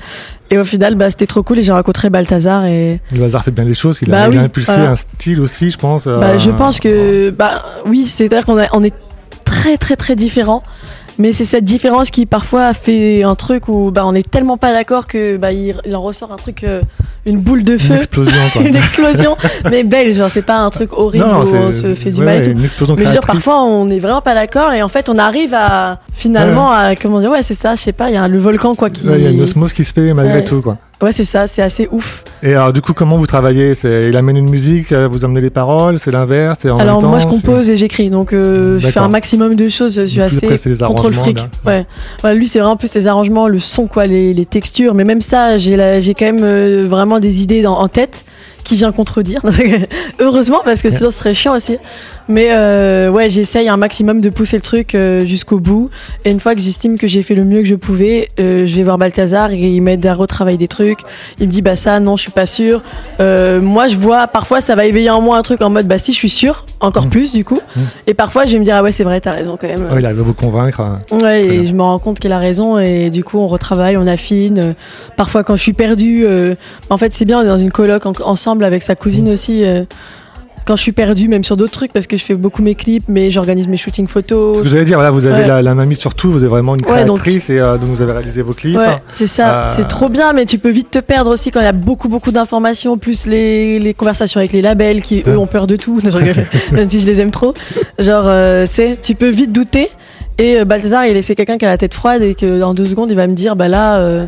Et 0.51 0.59
au 0.59 0.65
final, 0.65 0.97
bah, 0.97 1.09
c'était 1.11 1.27
trop 1.27 1.43
cool 1.43 1.61
et 1.61 1.63
j'ai 1.63 1.73
rencontré 1.73 2.11
Balthazar 2.11 2.67
et 2.67 3.01
hasard 3.25 3.43
fait 3.45 3.51
bien 3.51 3.65
les 3.65 3.73
choses. 3.73 3.99
Il 4.03 4.11
Bah 4.11 4.25
a, 4.25 4.29
oui, 4.29 4.37
impulsé 4.37 4.73
voilà. 4.75 4.91
un 4.91 4.97
style 4.97 5.41
aussi, 5.41 5.71
je 5.71 5.79
pense. 5.79 6.05
bah, 6.07 6.21
euh, 6.23 6.39
je 6.39 6.51
pense 6.51 6.79
que 6.79 7.31
bah 7.31 7.63
oui, 7.87 8.05
c'est-à-dire 8.07 8.45
qu'on 8.45 8.59
on 8.75 8.83
est 8.83 8.93
très 9.45 9.79
très 9.79 9.97
très 9.97 10.15
différents. 10.17 10.63
Mais 11.19 11.33
c'est 11.33 11.45
cette 11.45 11.65
différence 11.65 12.11
qui 12.11 12.25
parfois 12.27 12.73
fait 12.73 13.23
un 13.23 13.35
truc 13.35 13.69
où 13.69 13.91
bah, 13.91 14.03
on 14.07 14.15
est 14.15 14.29
tellement 14.29 14.57
pas 14.57 14.73
d'accord 14.73 15.07
que 15.07 15.37
bah, 15.37 15.53
il, 15.53 15.77
il 15.85 15.95
en 15.95 16.03
ressort 16.03 16.33
un 16.33 16.37
truc, 16.37 16.65
euh, 16.65 16.81
une 17.27 17.39
boule 17.39 17.65
de 17.65 17.75
Une 17.75 17.79
feu, 17.79 17.95
explosion, 17.97 18.33
quoi. 18.53 18.63
une 18.67 18.75
explosion, 18.77 19.37
mais 19.71 19.85
belle, 19.85 20.15
genre 20.15 20.31
c'est 20.31 20.43
pas 20.43 20.59
un 20.59 20.71
truc 20.71 20.93
horrible 20.93 21.27
Non, 21.27 21.45
où 21.45 21.55
on 21.55 21.73
se 21.73 21.95
fait 21.95 22.11
du 22.11 22.21
ouais, 22.21 22.25
mal 22.25 22.35
et 22.37 22.39
ouais, 22.39 22.45
tout. 22.45 22.51
Une 22.59 22.65
explosion 22.65 22.95
Mais 22.97 23.03
je 23.03 23.07
veux 23.09 23.13
dire, 23.13 23.21
créatrice. 23.21 23.45
parfois 23.45 23.65
on 23.65 23.91
est 23.91 23.99
vraiment 23.99 24.23
pas 24.23 24.35
d'accord 24.35 24.73
et 24.73 24.83
en 24.83 24.89
fait 24.89 25.09
on 25.11 25.19
arrive 25.19 25.53
à 25.55 26.01
finalement 26.15 26.71
à 26.73 26.97
comment 26.97 27.21
dire 27.21 27.31
ouais 27.31 27.43
c'est 27.43 27.55
ça, 27.55 27.75
je 27.75 27.81
sais 27.83 27.93
pas, 27.93 28.09
il 28.09 28.15
y 28.15 28.17
a 28.17 28.27
le 28.27 28.39
volcan 28.39 28.75
quoi 28.75 28.89
qui. 28.91 29.07
Ouais, 29.09 29.19
Il 29.19 29.25
y 29.25 29.27
a 29.27 29.31
une 29.31 29.43
osmose 29.43 29.73
qui 29.75 29.85
se 29.85 29.93
fait 29.93 30.15
malgré 30.15 30.37
Ouais. 30.39 30.45
tout, 30.45 30.63
quoi. 30.63 30.79
Ouais 31.03 31.11
c'est 31.13 31.25
ça, 31.25 31.47
c'est 31.49 31.63
assez 31.63 31.89
ouf. 31.91 32.23
Et 32.45 32.55
alors, 32.55 32.73
du 32.73 32.81
coup, 32.81 32.93
comment 32.93 33.17
vous 33.19 33.27
travaillez? 33.27 33.73
Il 33.85 34.17
amène 34.17 34.37
une 34.37 34.49
musique, 34.49 34.93
euh, 34.93 35.09
vous 35.11 35.25
amenez 35.25 35.41
les 35.41 35.51
paroles, 35.51 35.99
c'est 35.99 36.11
l'inverse, 36.13 36.65
Alors 36.65 36.79
même 36.79 36.87
temps, 37.01 37.09
moi 37.09 37.19
je 37.19 37.27
compose 37.27 37.69
et 37.71 37.77
j'écris 37.77 38.09
donc 38.09 38.33
euh, 38.33 38.79
je 38.79 38.87
fais 38.89 39.01
un 39.01 39.09
maximum 39.09 39.55
de 39.57 39.69
choses, 39.69 39.95
je 40.01 40.07
suis 40.07 40.21
assez 40.21 40.47
après, 40.47 40.87
contrôle 40.87 41.15
fric. 41.15 41.39
Ouais. 41.67 41.87
Voilà, 42.21 42.37
lui 42.37 42.47
c'est 42.49 42.61
vraiment 42.61 42.77
plus 42.77 42.95
les 42.95 43.09
arrangements, 43.09 43.49
le 43.49 43.59
son 43.59 43.87
quoi, 43.89 44.07
les, 44.07 44.33
les 44.33 44.47
textures, 44.47 44.95
mais 44.95 45.05
même 45.05 45.21
ça 45.21 45.59
j'ai 45.59 45.75
quand 46.15 46.25
même 46.27 46.45
euh, 46.45 46.87
vraiment 46.89 47.19
des 47.19 47.43
idées 47.43 47.63
dans- 47.63 47.79
en 47.79 47.89
tête 47.89 48.25
qui 48.65 48.77
vient 48.77 48.93
contredire. 48.93 49.41
Heureusement 50.21 50.61
parce 50.65 50.83
que 50.83 50.91
sinon 50.91 51.11
ce 51.11 51.19
serait 51.19 51.35
chiant 51.35 51.57
aussi. 51.57 51.79
Mais 52.29 52.49
euh, 52.51 53.11
ouais, 53.11 53.29
j'essaye 53.31 53.69
un 53.69 53.77
maximum 53.77 54.21
de 54.21 54.31
pousser 54.31 54.57
le 54.57 54.63
truc 54.63 54.95
euh, 54.95 55.25
jusqu'au 55.25 55.59
bout. 55.59 55.91
Et 56.25 56.31
une 56.31 56.41
fois 56.41 56.55
que 56.55 56.61
j'estime 56.61 56.97
que 56.99 57.07
j'ai 57.07 57.23
fait 57.23 57.35
le 57.35 57.45
mieux 57.45 57.61
que 57.63 57.69
je 57.69 57.75
pouvais, 57.75 58.29
euh, 58.39 58.65
je 58.67 58.77
vais 58.77 58.83
voir 58.85 58.97
Balthazar 58.99 59.51
et 59.53 59.59
il 59.59 59.81
m'aide 59.83 60.05
à 60.07 60.15
retravailler 60.15 60.59
des 60.59 60.69
trucs. 60.69 61.01
Il 61.41 61.47
me 61.47 61.51
dit 61.53 61.63
bah 61.63 61.77
ça 61.77 61.99
non, 62.01 62.17
je 62.17 62.23
suis 62.23 62.31
pas 62.31 62.47
sûr. 62.47 62.83
Moi 63.19 63.89
je 63.89 63.97
vois 63.97 64.27
parfois 64.29 64.61
ça 64.61 64.75
va 64.75 64.85
éveiller 64.87 65.11
en 65.11 65.21
moi 65.21 65.37
un 65.37 65.43
truc 65.43 65.63
en 65.63 65.71
mode 65.71 65.87
bah 65.87 65.99
si 65.99 66.13
je 66.13 66.19
suis 66.19 66.31
sûr, 66.31 66.65
encore 66.81 67.07
Mm. 67.07 67.11
plus 67.11 67.33
du 67.33 67.45
coup. 67.45 67.61
Mm. 67.77 67.81
Et 68.07 68.15
parfois 68.15 68.47
je 68.47 68.53
vais 68.53 68.59
me 68.59 68.65
dire 68.65 68.77
ah 68.77 68.83
ouais 68.83 68.93
c'est 68.93 69.05
vrai 69.05 69.21
t'as 69.21 69.33
raison 69.33 69.57
quand 69.61 69.67
même. 69.69 69.83
Ouais, 69.91 69.99
il 70.01 70.07
arrive 70.07 70.21
à 70.21 70.23
vous 70.23 70.35
convaincre. 70.35 70.81
hein. 70.81 70.99
Ouais, 71.11 71.45
et 71.45 71.67
je 71.67 71.73
me 71.75 71.83
rends 71.83 71.99
compte 71.99 72.19
qu'elle 72.21 72.33
a 72.33 72.39
raison 72.39 72.79
et 72.79 73.11
du 73.11 73.25
coup 73.25 73.39
on 73.39 73.47
retravaille, 73.49 73.97
on 73.97 74.07
affine. 74.07 74.75
Parfois 75.17 75.43
quand 75.45 75.57
je 75.57 75.63
suis 75.63 75.73
perdue, 75.73 76.25
en 76.91 76.97
fait 76.97 77.13
c'est 77.13 77.25
bien, 77.25 77.41
on 77.41 77.43
est 77.43 77.47
dans 77.49 77.59
une 77.59 77.73
coloc 77.73 78.07
en- 78.07 78.13
ensemble 78.25 78.65
avec 78.65 78.83
sa 78.83 78.95
cousine 78.95 79.29
Mm. 79.29 79.33
aussi. 79.33 79.65
Quand 80.67 80.77
je 80.77 80.83
suis 80.83 80.93
perdue, 80.93 81.29
même 81.29 81.45
sur 81.45 81.57
d'autres 81.57 81.73
trucs, 81.73 81.93
parce 81.93 82.07
que 82.07 82.17
je 82.17 82.25
fais 82.25 82.35
beaucoup 82.35 82.63
mes 82.63 82.75
clips, 82.75 83.05
mais 83.09 83.31
j'organise 83.31 83.69
mes 83.69 83.77
shootings 83.77 84.07
Ce 84.07 84.13
photos. 84.13 84.63
que 84.63 84.69
j'allais 84.69 84.85
dire, 84.85 85.01
là, 85.01 85.11
vous 85.11 85.27
avez 85.27 85.43
Ouais. 85.43 85.47
la, 85.49 85.63
la 85.63 85.75
mamie 85.75 85.97
sur 85.97 86.15
tout, 86.15 86.31
vous 86.31 86.43
êtes 86.45 86.51
vraiment 86.51 86.75
une 86.77 86.85
Ouais, 86.85 87.05
donc- 87.05 87.21
créatrice 87.21 87.51
et 87.51 87.59
euh, 87.59 87.77
donc 87.79 87.89
vous 87.89 88.03
avez 88.03 88.13
réalisé 88.13 88.43
vos 88.43 88.53
clips. 88.53 88.77
Ouais, 88.77 88.97
c'est 89.13 89.27
ça, 89.27 89.65
Euh, 89.65 89.73
c'est 89.77 89.89
trop 89.89 90.09
bien, 90.09 90.33
mais 90.33 90.47
tu 90.47 90.59
peux 90.59 90.71
vite 90.71 90.91
te 90.91 90.99
perdre 90.99 91.31
aussi 91.33 91.51
quand 91.51 91.61
il 91.61 91.65
y 91.65 91.67
a 91.67 91.73
beaucoup 91.73 92.09
beaucoup 92.09 92.31
d'informations, 92.33 92.99
plus 92.99 93.27
les, 93.27 93.79
les 93.79 93.95
conversations 93.95 94.39
avec 94.39 94.53
les 94.53 94.63
labels 94.63 95.03
qui 95.03 95.21
eux 95.27 95.31
Ouais. 95.33 95.37
ont 95.37 95.47
peur 95.47 95.67
de 95.67 95.77
tout, 95.77 96.01
même 96.73 96.89
si 96.89 97.01
je 97.01 97.07
les 97.07 97.21
aime 97.21 97.31
trop. 97.33 97.55
Genre, 97.99 98.25
euh, 98.27 98.67
tu 98.67 98.73
sais, 98.75 98.99
tu 99.01 99.15
peux 99.15 99.29
vite 99.31 99.53
douter. 99.53 99.91
Et 100.39 100.59
euh, 100.59 100.65
Balthazar, 100.65 101.07
il 101.07 101.17
est 101.17 101.23
c'est 101.23 101.35
quelqu'un 101.35 101.59
qui 101.59 101.65
a 101.65 101.69
la 101.69 101.79
tête 101.79 101.95
froide 101.95 102.23
et 102.23 102.35
que 102.35 102.59
dans 102.61 102.75
deux 102.75 102.87
secondes 102.87 103.11
il 103.11 103.17
va 103.17 103.27
me 103.27 103.35
dire 103.35 103.55
bah 103.55 103.69
là, 103.69 103.99
euh, 103.99 104.27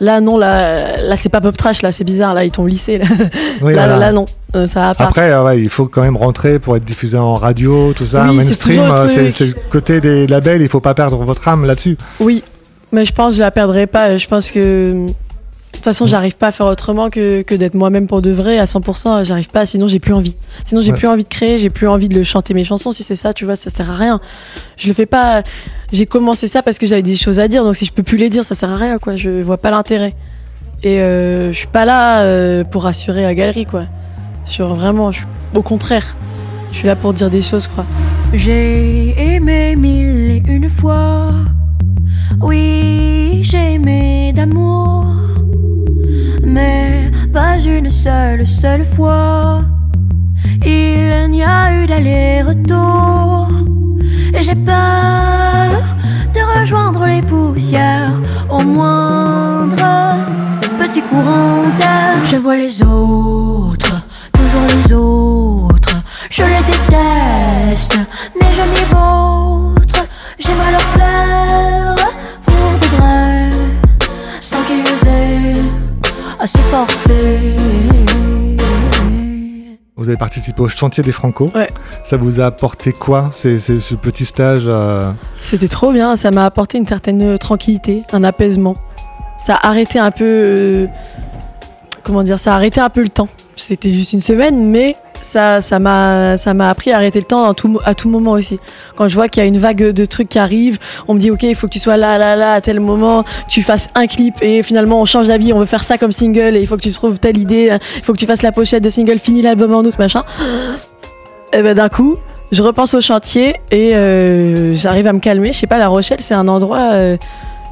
là 0.00 0.20
non, 0.20 0.36
là, 0.38 1.00
là 1.00 1.16
c'est 1.16 1.28
pas 1.30 1.40
pop 1.40 1.56
trash, 1.56 1.82
là 1.82 1.92
c'est 1.92 2.04
bizarre, 2.04 2.34
là 2.34 2.44
ils 2.44 2.50
t'ont 2.50 2.66
lissé, 2.66 2.98
là, 2.98 3.06
Oui, 3.62 3.74
là, 3.74 3.86
voilà. 3.86 3.96
là, 3.98 4.12
non, 4.12 4.26
euh, 4.54 4.66
ça 4.68 4.80
va 4.80 4.94
pas. 4.94 5.04
Après, 5.06 5.30
euh, 5.30 5.44
ouais, 5.44 5.58
il 5.60 5.68
faut 5.70 5.86
quand 5.86 6.02
même 6.02 6.16
rentrer 6.16 6.58
pour 6.58 6.76
être 6.76 6.84
diffusé 6.84 7.16
en 7.16 7.34
radio, 7.34 7.92
tout 7.94 8.04
ça, 8.04 8.26
Oui, 8.28 8.36
mainstream. 8.36 8.82
le 9.02 9.08
C'est 9.08 9.30
c'est 9.30 9.46
le 9.46 9.54
côté 9.70 10.00
des 10.00 10.26
labels, 10.26 10.60
il 10.62 10.68
faut 10.68 10.80
pas 10.80 10.94
perdre 10.94 11.16
votre 11.18 11.46
âme 11.48 11.64
là-dessus. 11.64 11.96
Oui, 12.20 12.42
mais 12.92 13.04
je 13.04 13.12
pense 13.12 13.30
que 13.34 13.38
je 13.38 13.42
la 13.42 13.50
perdrai 13.50 13.86
pas. 13.86 14.18
Je 14.18 14.26
pense 14.28 14.50
que 14.50 15.06
de 15.76 15.80
toute 15.80 15.84
façon, 15.84 16.06
j'arrive 16.06 16.36
pas 16.36 16.48
à 16.48 16.50
faire 16.52 16.66
autrement 16.66 17.10
que, 17.10 17.42
que 17.42 17.54
d'être 17.54 17.74
moi-même 17.74 18.06
pour 18.06 18.22
de 18.22 18.30
vrai 18.30 18.58
à 18.58 18.64
100%. 18.64 19.24
J'arrive 19.24 19.48
pas, 19.48 19.66
sinon 19.66 19.86
j'ai 19.88 19.98
plus 20.00 20.12
envie. 20.14 20.34
Sinon 20.64 20.80
j'ai 20.80 20.92
Ouais. 20.92 20.98
plus 20.98 21.06
envie 21.06 21.22
de 21.24 21.28
créer, 21.28 21.58
j'ai 21.58 21.70
plus 21.70 21.86
envie 21.88 22.08
de 22.08 22.14
le 22.14 22.24
chanter 22.24 22.54
mes 22.54 22.64
chansons. 22.64 22.92
Si 22.92 23.02
c'est 23.04 23.14
ça, 23.16 23.32
tu 23.32 23.44
vois, 23.44 23.56
ça 23.56 23.70
sert 23.70 23.90
à 23.90 23.94
rien. 23.94 24.20
Je 24.76 24.88
le 24.88 24.94
fais 24.94 25.06
pas. 25.06 25.42
J'ai 25.92 26.06
commencé 26.06 26.48
ça 26.48 26.62
parce 26.62 26.78
que 26.78 26.86
j'avais 26.86 27.02
des 27.02 27.14
choses 27.16 27.38
à 27.38 27.46
dire. 27.48 27.62
Donc 27.64 27.76
si 27.76 27.84
je 27.84 27.92
peux 27.92 28.02
plus 28.02 28.18
les 28.18 28.30
dire, 28.30 28.44
ça 28.44 28.54
sert 28.54 28.70
à 28.70 28.76
rien, 28.76 28.98
quoi. 28.98 29.16
Je 29.16 29.42
vois 29.42 29.58
pas 29.58 29.70
l'intérêt. 29.70 30.14
Et 30.82 31.00
euh, 31.00 31.52
je 31.52 31.56
suis 31.58 31.66
pas 31.68 31.84
là 31.84 32.22
euh, 32.22 32.64
pour 32.64 32.82
rassurer 32.84 33.22
la 33.22 33.34
galerie, 33.34 33.66
quoi. 33.66 33.84
Sur 34.44 34.74
vraiment, 34.74 35.12
je- 35.12 35.22
au 35.54 35.62
contraire, 35.62 36.16
je 36.72 36.78
suis 36.78 36.86
là 36.86 36.96
pour 36.96 37.12
dire 37.12 37.30
des 37.30 37.42
choses, 37.42 37.66
quoi. 37.68 37.84
J'ai 38.34 39.34
aimé 39.34 39.76
mille 39.76 40.30
et 40.30 40.42
une 40.46 40.68
fois. 40.68 41.30
Oui, 42.40 43.40
j'ai 43.42 43.74
aimé 43.74 44.32
d'amour. 44.34 45.06
Mais 46.56 47.10
pas 47.34 47.58
une 47.58 47.90
seule, 47.90 48.46
seule 48.46 48.84
fois. 48.84 49.60
Il 50.64 51.30
n'y 51.30 51.44
a 51.44 51.74
eu 51.76 51.86
d'aller-retour. 51.86 53.48
Et 54.34 54.42
j'ai 54.42 54.54
peur 54.54 55.70
de 56.34 56.40
rejoindre 56.58 57.04
les 57.06 57.20
poussières 57.20 58.16
au 58.48 58.60
moindre 58.60 59.84
petit 60.78 61.02
courant 61.02 61.64
d'air. 61.78 62.24
Je 62.24 62.36
vois 62.36 62.56
les 62.56 62.82
autres, 62.82 63.94
toujours 64.32 64.66
les 64.74 64.92
autres. 64.94 65.96
Je 66.30 66.42
les 66.42 66.64
déteste, 66.70 67.98
mais 68.38 68.50
je 68.52 68.62
m'y 68.62 68.84
vautre. 68.94 70.00
J'aimerais 70.38 70.70
leur 70.70 70.86
plaire 70.94 71.66
pour 71.66 71.75
à. 76.46 76.86
Vous 79.96 80.08
avez 80.08 80.18
participé 80.18 80.60
au 80.60 80.68
chantier 80.68 81.02
des 81.02 81.10
Franco. 81.10 81.50
Ouais. 81.54 81.68
Ça 82.04 82.16
vous 82.16 82.40
a 82.40 82.46
apporté 82.46 82.92
quoi 82.92 83.30
ce 83.32 83.94
petit 83.94 84.24
stage 84.24 84.64
euh, 84.66 85.10
C'était 85.40 85.68
trop 85.68 85.92
bien, 85.92 86.16
ça 86.16 86.30
m'a 86.30 86.44
apporté 86.44 86.78
une 86.78 86.86
certaine 86.86 87.38
tranquillité, 87.38 88.02
un 88.12 88.22
apaisement. 88.22 88.76
Ça 89.38 89.56
a 89.56 89.68
arrêté 89.68 89.98
un 89.98 90.10
peu. 90.10 90.24
euh, 90.24 90.86
comment 92.02 92.22
dire 92.22 92.38
Ça 92.38 92.52
a 92.52 92.56
arrêté 92.56 92.80
un 92.80 92.90
peu 92.90 93.02
le 93.02 93.08
temps. 93.08 93.28
C'était 93.56 93.90
juste 93.90 94.12
une 94.12 94.20
semaine, 94.20 94.70
mais 94.70 94.96
ça 95.22 95.60
ça 95.60 95.78
m'a 95.78 96.36
ça 96.36 96.54
m'a 96.54 96.68
appris 96.68 96.92
à 96.92 96.96
arrêter 96.96 97.18
le 97.18 97.24
temps 97.24 97.48
à 97.48 97.94
tout 97.94 98.08
moment 98.08 98.32
aussi. 98.32 98.58
Quand 98.96 99.08
je 99.08 99.14
vois 99.14 99.28
qu'il 99.28 99.42
y 99.42 99.44
a 99.44 99.48
une 99.48 99.58
vague 99.58 99.90
de 99.90 100.04
trucs 100.04 100.28
qui 100.28 100.38
arrivent, 100.38 100.78
on 101.08 101.14
me 101.14 101.18
dit 101.18 101.30
ok 101.30 101.42
il 101.42 101.54
faut 101.54 101.66
que 101.66 101.72
tu 101.72 101.78
sois 101.78 101.96
là 101.96 102.18
là 102.18 102.36
là 102.36 102.52
à 102.54 102.60
tel 102.60 102.80
moment, 102.80 103.24
tu 103.48 103.62
fasses 103.62 103.88
un 103.94 104.06
clip 104.06 104.34
et 104.42 104.62
finalement 104.62 105.00
on 105.00 105.04
change 105.04 105.28
d'avis, 105.28 105.52
on 105.52 105.58
veut 105.58 105.66
faire 105.66 105.84
ça 105.84 105.98
comme 105.98 106.12
single 106.12 106.56
et 106.56 106.60
il 106.60 106.66
faut 106.66 106.76
que 106.76 106.82
tu 106.82 106.92
trouves 106.92 107.18
telle 107.18 107.38
idée, 107.38 107.76
il 107.96 108.02
faut 108.02 108.12
que 108.12 108.18
tu 108.18 108.26
fasses 108.26 108.42
la 108.42 108.52
pochette 108.52 108.82
de 108.82 108.90
single, 108.90 109.18
finis 109.18 109.42
l'album 109.42 109.74
en 109.74 109.80
août 109.80 109.98
machin. 109.98 110.24
Et 111.52 111.62
ben 111.62 111.74
d'un 111.74 111.88
coup 111.88 112.16
je 112.52 112.62
repense 112.62 112.94
au 112.94 113.00
chantier 113.00 113.56
et 113.70 113.96
euh, 113.96 114.74
j'arrive 114.74 115.06
à 115.06 115.12
me 115.12 115.18
calmer. 115.18 115.52
Je 115.52 115.58
sais 115.58 115.66
pas, 115.66 115.78
La 115.78 115.88
Rochelle, 115.88 116.20
c'est 116.20 116.34
un 116.34 116.46
endroit 116.46 116.92
euh, 116.92 117.16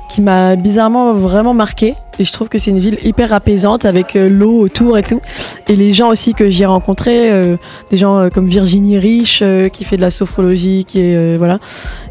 qui 0.09 0.21
m'a 0.21 0.57
bizarrement 0.57 1.13
vraiment 1.13 1.55
marqué. 1.55 1.95
Et 2.19 2.25
je 2.25 2.33
trouve 2.33 2.49
que 2.49 2.59
c'est 2.59 2.71
une 2.71 2.79
ville 2.79 2.99
hyper 3.03 3.33
apaisante 3.33 3.85
avec 3.85 4.17
euh, 4.17 4.29
l'eau 4.29 4.61
autour 4.61 4.99
et 4.99 5.03
tout. 5.03 5.21
Et 5.69 5.77
les 5.77 5.93
gens 5.93 6.11
aussi 6.11 6.35
que 6.35 6.49
j'y 6.49 6.63
ai 6.63 6.67
rencontrés, 6.67 7.33
euh, 7.33 7.57
des 7.91 7.97
gens 7.97 8.19
euh, 8.19 8.29
comme 8.29 8.47
Virginie 8.47 8.99
Rich 8.99 9.41
euh, 9.43 9.69
qui 9.69 9.85
fait 9.85 9.97
de 9.97 10.03
la 10.03 10.11
sophrologie, 10.11 10.85
qui 10.85 11.15
voilà, 11.37 11.59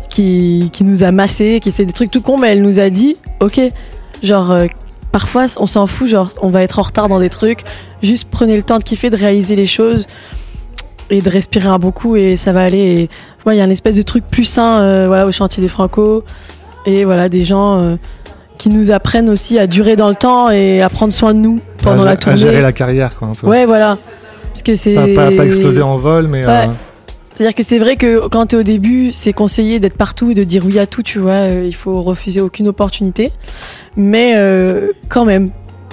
qui, 0.10 0.70
qui 0.74 0.84
nous 0.84 1.04
a 1.04 1.12
massé, 1.12 1.60
qui 1.62 1.70
essaie 1.70 1.86
des 1.86 1.94
trucs 1.94 2.12
tout 2.12 2.22
cons, 2.22 2.38
mais 2.38 2.50
elle 2.50 2.62
nous 2.62 2.80
a 2.80 2.90
dit, 2.90 3.16
ok, 3.40 3.62
genre 4.22 4.58
parfois 5.12 5.46
on 5.58 5.68
s'en 5.68 5.88
fout, 5.88 6.08
genre 6.08 6.32
on 6.42 6.50
va 6.50 6.64
être 6.64 6.80
en 6.80 6.84
retard 6.84 7.08
dans 7.08 7.20
des 7.20 7.30
trucs. 7.30 7.62
Juste 8.02 8.28
prenez 8.30 8.56
le 8.56 8.64
temps 8.64 8.80
de 8.80 8.84
kiffer, 8.84 9.10
de 9.10 9.18
réaliser 9.18 9.56
les 9.56 9.66
choses 9.66 10.08
et 11.10 11.22
de 11.22 11.30
respirer 11.30 11.68
un 11.68 11.80
bon 11.80 11.92
coup 11.92 12.16
et 12.16 12.38
ça 12.38 12.52
va 12.52 12.64
aller. 12.64 12.80
Et 12.80 13.10
il 13.48 13.56
y 13.56 13.62
a 13.62 13.64
une 13.64 13.72
espèce 13.72 13.96
de 13.96 14.02
truc 14.02 14.26
plus 14.28 14.46
sain 14.46 15.08
voilà, 15.08 15.26
au 15.26 15.32
chantier 15.32 15.62
des 15.62 15.70
Franco. 15.70 16.24
Et 16.86 17.06
voilà, 17.06 17.30
des 17.30 17.44
gens 17.44 17.80
euh, 17.80 17.96
qui 18.58 18.70
nous 18.70 18.92
apprennent 18.92 19.30
aussi 19.30 19.58
à 19.60 19.68
durer 19.68 19.96
dans 19.96 20.10
le 20.10 20.16
temps 20.16 20.50
et 20.50 20.82
à 20.82 20.90
prendre 20.90 21.14
soin 21.14 21.34
de 21.34 21.40
nous 21.40 21.60
pendant 21.82 22.04
à, 22.04 22.06
la 22.06 22.12
à 22.12 22.16
tournée. 22.18 22.38
gérer 22.38 22.62
la 22.62 22.72
carrière, 22.72 23.16
quoi, 23.18 23.30
un 23.30 23.34
peu. 23.34 23.48
Ouais, 23.48 23.66
voilà. 23.66 23.98
Parce 24.50 24.62
que 24.64 24.76
c'est. 24.76 24.94
Pas, 24.96 25.08
pas- 25.30 25.32
pas 25.36 25.46
exploser 25.46 25.82
en 25.82 25.98
vol, 25.98 26.28
mais 26.28 26.46
Ouais. 26.46 26.52
euh, 26.52 26.68
C'est-à-dire 27.34 27.56
que 27.56 27.64
c'est 27.64 27.80
vrai 27.80 27.96
que 27.96 28.28
quand 28.28 28.48
t'es 28.48 28.58
au 28.58 28.64
début, 28.64 29.12
c'est 29.12 29.34
conseillé 29.34 29.80
d'être 29.80 29.98
partout 29.98 30.30
et 30.32 30.34
de 30.36 30.44
dire 30.44 30.64
oui 30.66 30.78
à 30.78 30.86
tout, 30.86 31.02
tu 31.02 31.18
vois. 31.20 31.32
euh, 31.50 31.64
il 31.66 31.74
faut 31.76 32.02
refuser 32.02 32.42
aucune 32.42 32.68
opportunité. 32.68 33.32
Mais 33.96 34.34
euh, 34.36 34.90
quand 35.10 35.26
même, 35.26 35.50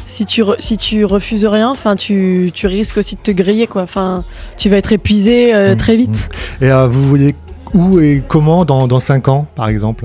si 0.07 0.27
tu, 0.27 0.43
re- 0.43 0.57
si 0.59 0.77
tu 0.77 1.05
refuses 1.07 1.47
rien, 1.47 1.71
enfin, 1.71 1.97
tu, 1.97 2.51
tu 2.53 2.67
risques 2.67 2.99
aussi 2.99 3.15
de 3.15 3.21
te 3.21 3.31
griller, 3.31 3.67
quoi. 3.67 3.83
Enfin, 3.83 4.25
tu 4.59 4.69
vas 4.69 4.77
être 4.77 4.93
épuisé 4.93 5.55
euh, 5.55 5.73
Mm, 5.75 5.77
très 5.79 5.97
vite. 5.97 6.29
Et 6.61 6.71
euh, 6.71 6.87
vous 6.89 7.07
voyez 7.07 7.35
où 7.73 8.01
et 8.01 8.23
comment 8.27 8.65
dans, 8.67 8.87
dans 8.89 9.01
5 9.01 9.29
ans, 9.29 9.47
par 9.55 9.69
exemple? 9.69 10.05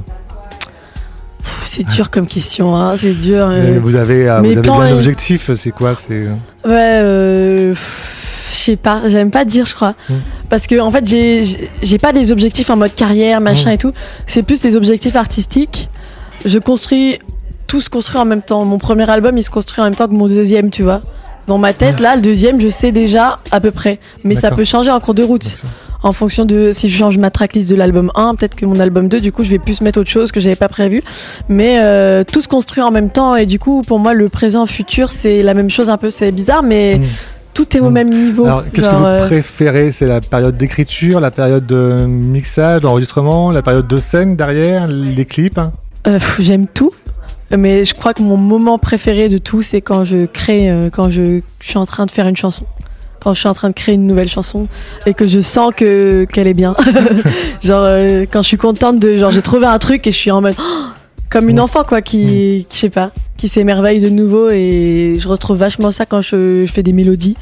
C'est 1.65 1.83
dur 1.87 2.09
comme 2.09 2.27
question, 2.27 2.75
hein. 2.75 2.95
C'est 2.97 3.13
dur. 3.13 3.47
euh. 3.49 3.61
Mais 3.73 3.79
Vous 3.79 3.95
avez, 3.95 4.29
euh, 4.29 4.39
vous 4.39 4.45
avez 4.45 4.55
bien 4.61 4.73
un 4.73 4.93
objectif, 4.93 5.49
c'est 5.55 5.71
quoi 5.71 5.93
C'est 5.95 6.13
euh, 6.13 6.29
Ouais, 6.65 7.01
euh, 7.01 7.73
je 7.75 8.55
sais 8.55 8.75
pas, 8.75 9.01
j'aime 9.07 9.31
pas 9.31 9.45
dire, 9.45 9.65
je 9.65 9.73
crois. 9.73 9.95
Mm. 10.09 10.13
Parce 10.49 10.67
que, 10.67 10.79
en 10.79 10.91
fait, 10.91 11.07
j'ai- 11.07 11.43
j'ai 11.81 11.97
pas 11.97 12.13
des 12.13 12.31
objectifs 12.31 12.69
en 12.69 12.75
mode 12.77 12.93
carrière, 12.95 13.41
machin 13.41 13.71
Mm. 13.71 13.73
et 13.73 13.77
tout. 13.77 13.93
C'est 14.27 14.43
plus 14.43 14.61
des 14.61 14.75
objectifs 14.75 15.15
artistiques. 15.15 15.89
Je 16.45 16.59
construis, 16.59 17.19
tout 17.67 17.81
se 17.81 17.89
construit 17.89 18.19
en 18.19 18.25
même 18.25 18.41
temps. 18.43 18.63
Mon 18.65 18.77
premier 18.77 19.09
album, 19.09 19.37
il 19.37 19.43
se 19.43 19.49
construit 19.49 19.81
en 19.81 19.85
même 19.85 19.95
temps 19.95 20.07
que 20.07 20.13
mon 20.13 20.27
deuxième, 20.27 20.69
tu 20.69 20.83
vois. 20.83 21.01
Dans 21.47 21.57
ma 21.59 21.73
tête, 21.73 21.99
là, 21.99 22.15
le 22.15 22.21
deuxième, 22.23 22.59
je 22.59 22.69
sais 22.69 22.91
déjà 22.91 23.37
à 23.51 23.59
peu 23.59 23.69
près. 23.71 23.99
Mais 24.23 24.33
ça 24.35 24.49
peut 24.51 24.63
changer 24.63 24.89
en 24.91 24.99
cours 24.99 25.13
de 25.13 25.23
route. 25.23 25.61
En 26.05 26.11
fonction 26.11 26.45
de 26.45 26.71
si 26.71 26.87
je 26.87 26.97
change 26.97 27.17
ma 27.17 27.31
tracklist 27.31 27.67
de 27.67 27.75
l'album 27.75 28.11
1, 28.13 28.35
peut-être 28.35 28.53
que 28.55 28.65
mon 28.67 28.79
album 28.79 29.07
2, 29.09 29.19
du 29.19 29.31
coup, 29.31 29.43
je 29.43 29.49
vais 29.49 29.57
plus 29.59 29.81
mettre 29.81 29.99
autre 29.99 30.09
chose 30.09 30.31
que 30.31 30.39
j'avais 30.39 30.55
pas 30.55 30.69
prévu. 30.69 31.01
Mais 31.49 31.77
euh, 31.79 32.23
tout 32.23 32.41
se 32.41 32.47
construit 32.47 32.83
en 32.83 32.91
même 32.91 33.09
temps 33.09 33.35
et 33.35 33.47
du 33.47 33.57
coup, 33.57 33.81
pour 33.81 33.97
moi, 33.97 34.13
le 34.13 34.29
présent, 34.29 34.67
futur, 34.67 35.11
c'est 35.11 35.41
la 35.41 35.55
même 35.55 35.69
chose 35.71 35.89
un 35.89 35.97
peu. 35.97 36.11
C'est 36.11 36.31
bizarre, 36.31 36.61
mais 36.61 36.99
Mm. 36.99 37.03
tout 37.55 37.75
est 37.75 37.79
au 37.79 37.89
Mm. 37.89 37.93
même 37.93 38.09
niveau. 38.11 38.45
Alors, 38.45 38.63
qu'est-ce 38.71 38.87
que 38.87 38.93
vous 38.95 39.03
euh, 39.03 39.25
préférez? 39.27 39.91
C'est 39.91 40.05
la 40.05 40.21
période 40.21 40.55
d'écriture, 40.55 41.19
la 41.19 41.31
période 41.31 41.65
de 41.65 42.05
mixage, 42.05 42.81
d'enregistrement, 42.81 43.49
la 43.49 43.63
période 43.63 43.87
de 43.87 43.97
scène 43.97 44.35
derrière, 44.35 44.85
les 44.87 45.25
clips 45.25 45.57
hein? 45.57 45.71
Euh, 46.07 46.19
J'aime 46.37 46.67
tout, 46.67 46.91
mais 47.57 47.83
je 47.83 47.95
crois 47.95 48.13
que 48.13 48.21
mon 48.21 48.37
moment 48.37 48.77
préféré 48.77 49.27
de 49.27 49.39
tout, 49.39 49.63
c'est 49.63 49.81
quand 49.81 50.05
je 50.05 50.25
crée, 50.27 50.71
quand 50.93 51.09
je, 51.09 51.41
je 51.59 51.65
suis 51.67 51.79
en 51.79 51.87
train 51.87 52.05
de 52.05 52.11
faire 52.11 52.27
une 52.27 52.35
chanson. 52.37 52.65
Quand 53.25 53.33
je 53.33 53.39
suis 53.39 53.49
en 53.49 53.55
train 53.55 53.69
de 53.69 53.73
créer 53.73 53.95
une 53.95 54.05
nouvelle 54.05 54.29
chanson 54.29 54.67
et 55.07 55.15
que 55.15 55.27
je 55.27 55.41
sens 55.41 55.73
que 55.75 56.27
qu'elle 56.31 56.45
est 56.45 56.53
bien. 56.53 56.75
genre 57.63 57.81
euh, 57.83 58.27
quand 58.31 58.43
je 58.43 58.47
suis 58.49 58.57
contente 58.57 58.99
de 58.99 59.17
genre 59.17 59.31
j'ai 59.31 59.41
trouvé 59.41 59.65
un 59.65 59.79
truc 59.79 60.05
et 60.05 60.11
je 60.11 60.15
suis 60.15 60.29
en 60.29 60.41
mode 60.41 60.53
Oh 60.59 60.83
comme 61.31 61.49
une 61.49 61.59
enfant 61.59 61.83
quoi 61.83 62.03
qui 62.03 62.67
je 62.71 62.77
sais 62.77 62.91
pas 62.91 63.09
qui 63.35 63.47
s'émerveille 63.47 63.99
de 63.99 64.09
nouveau 64.09 64.51
et 64.51 65.15
je 65.17 65.27
retrouve 65.27 65.57
vachement 65.57 65.89
ça 65.89 66.05
quand 66.05 66.21
je, 66.21 66.67
je 66.67 66.71
fais 66.71 66.83
des 66.83 66.93
mélodies. 66.93 67.35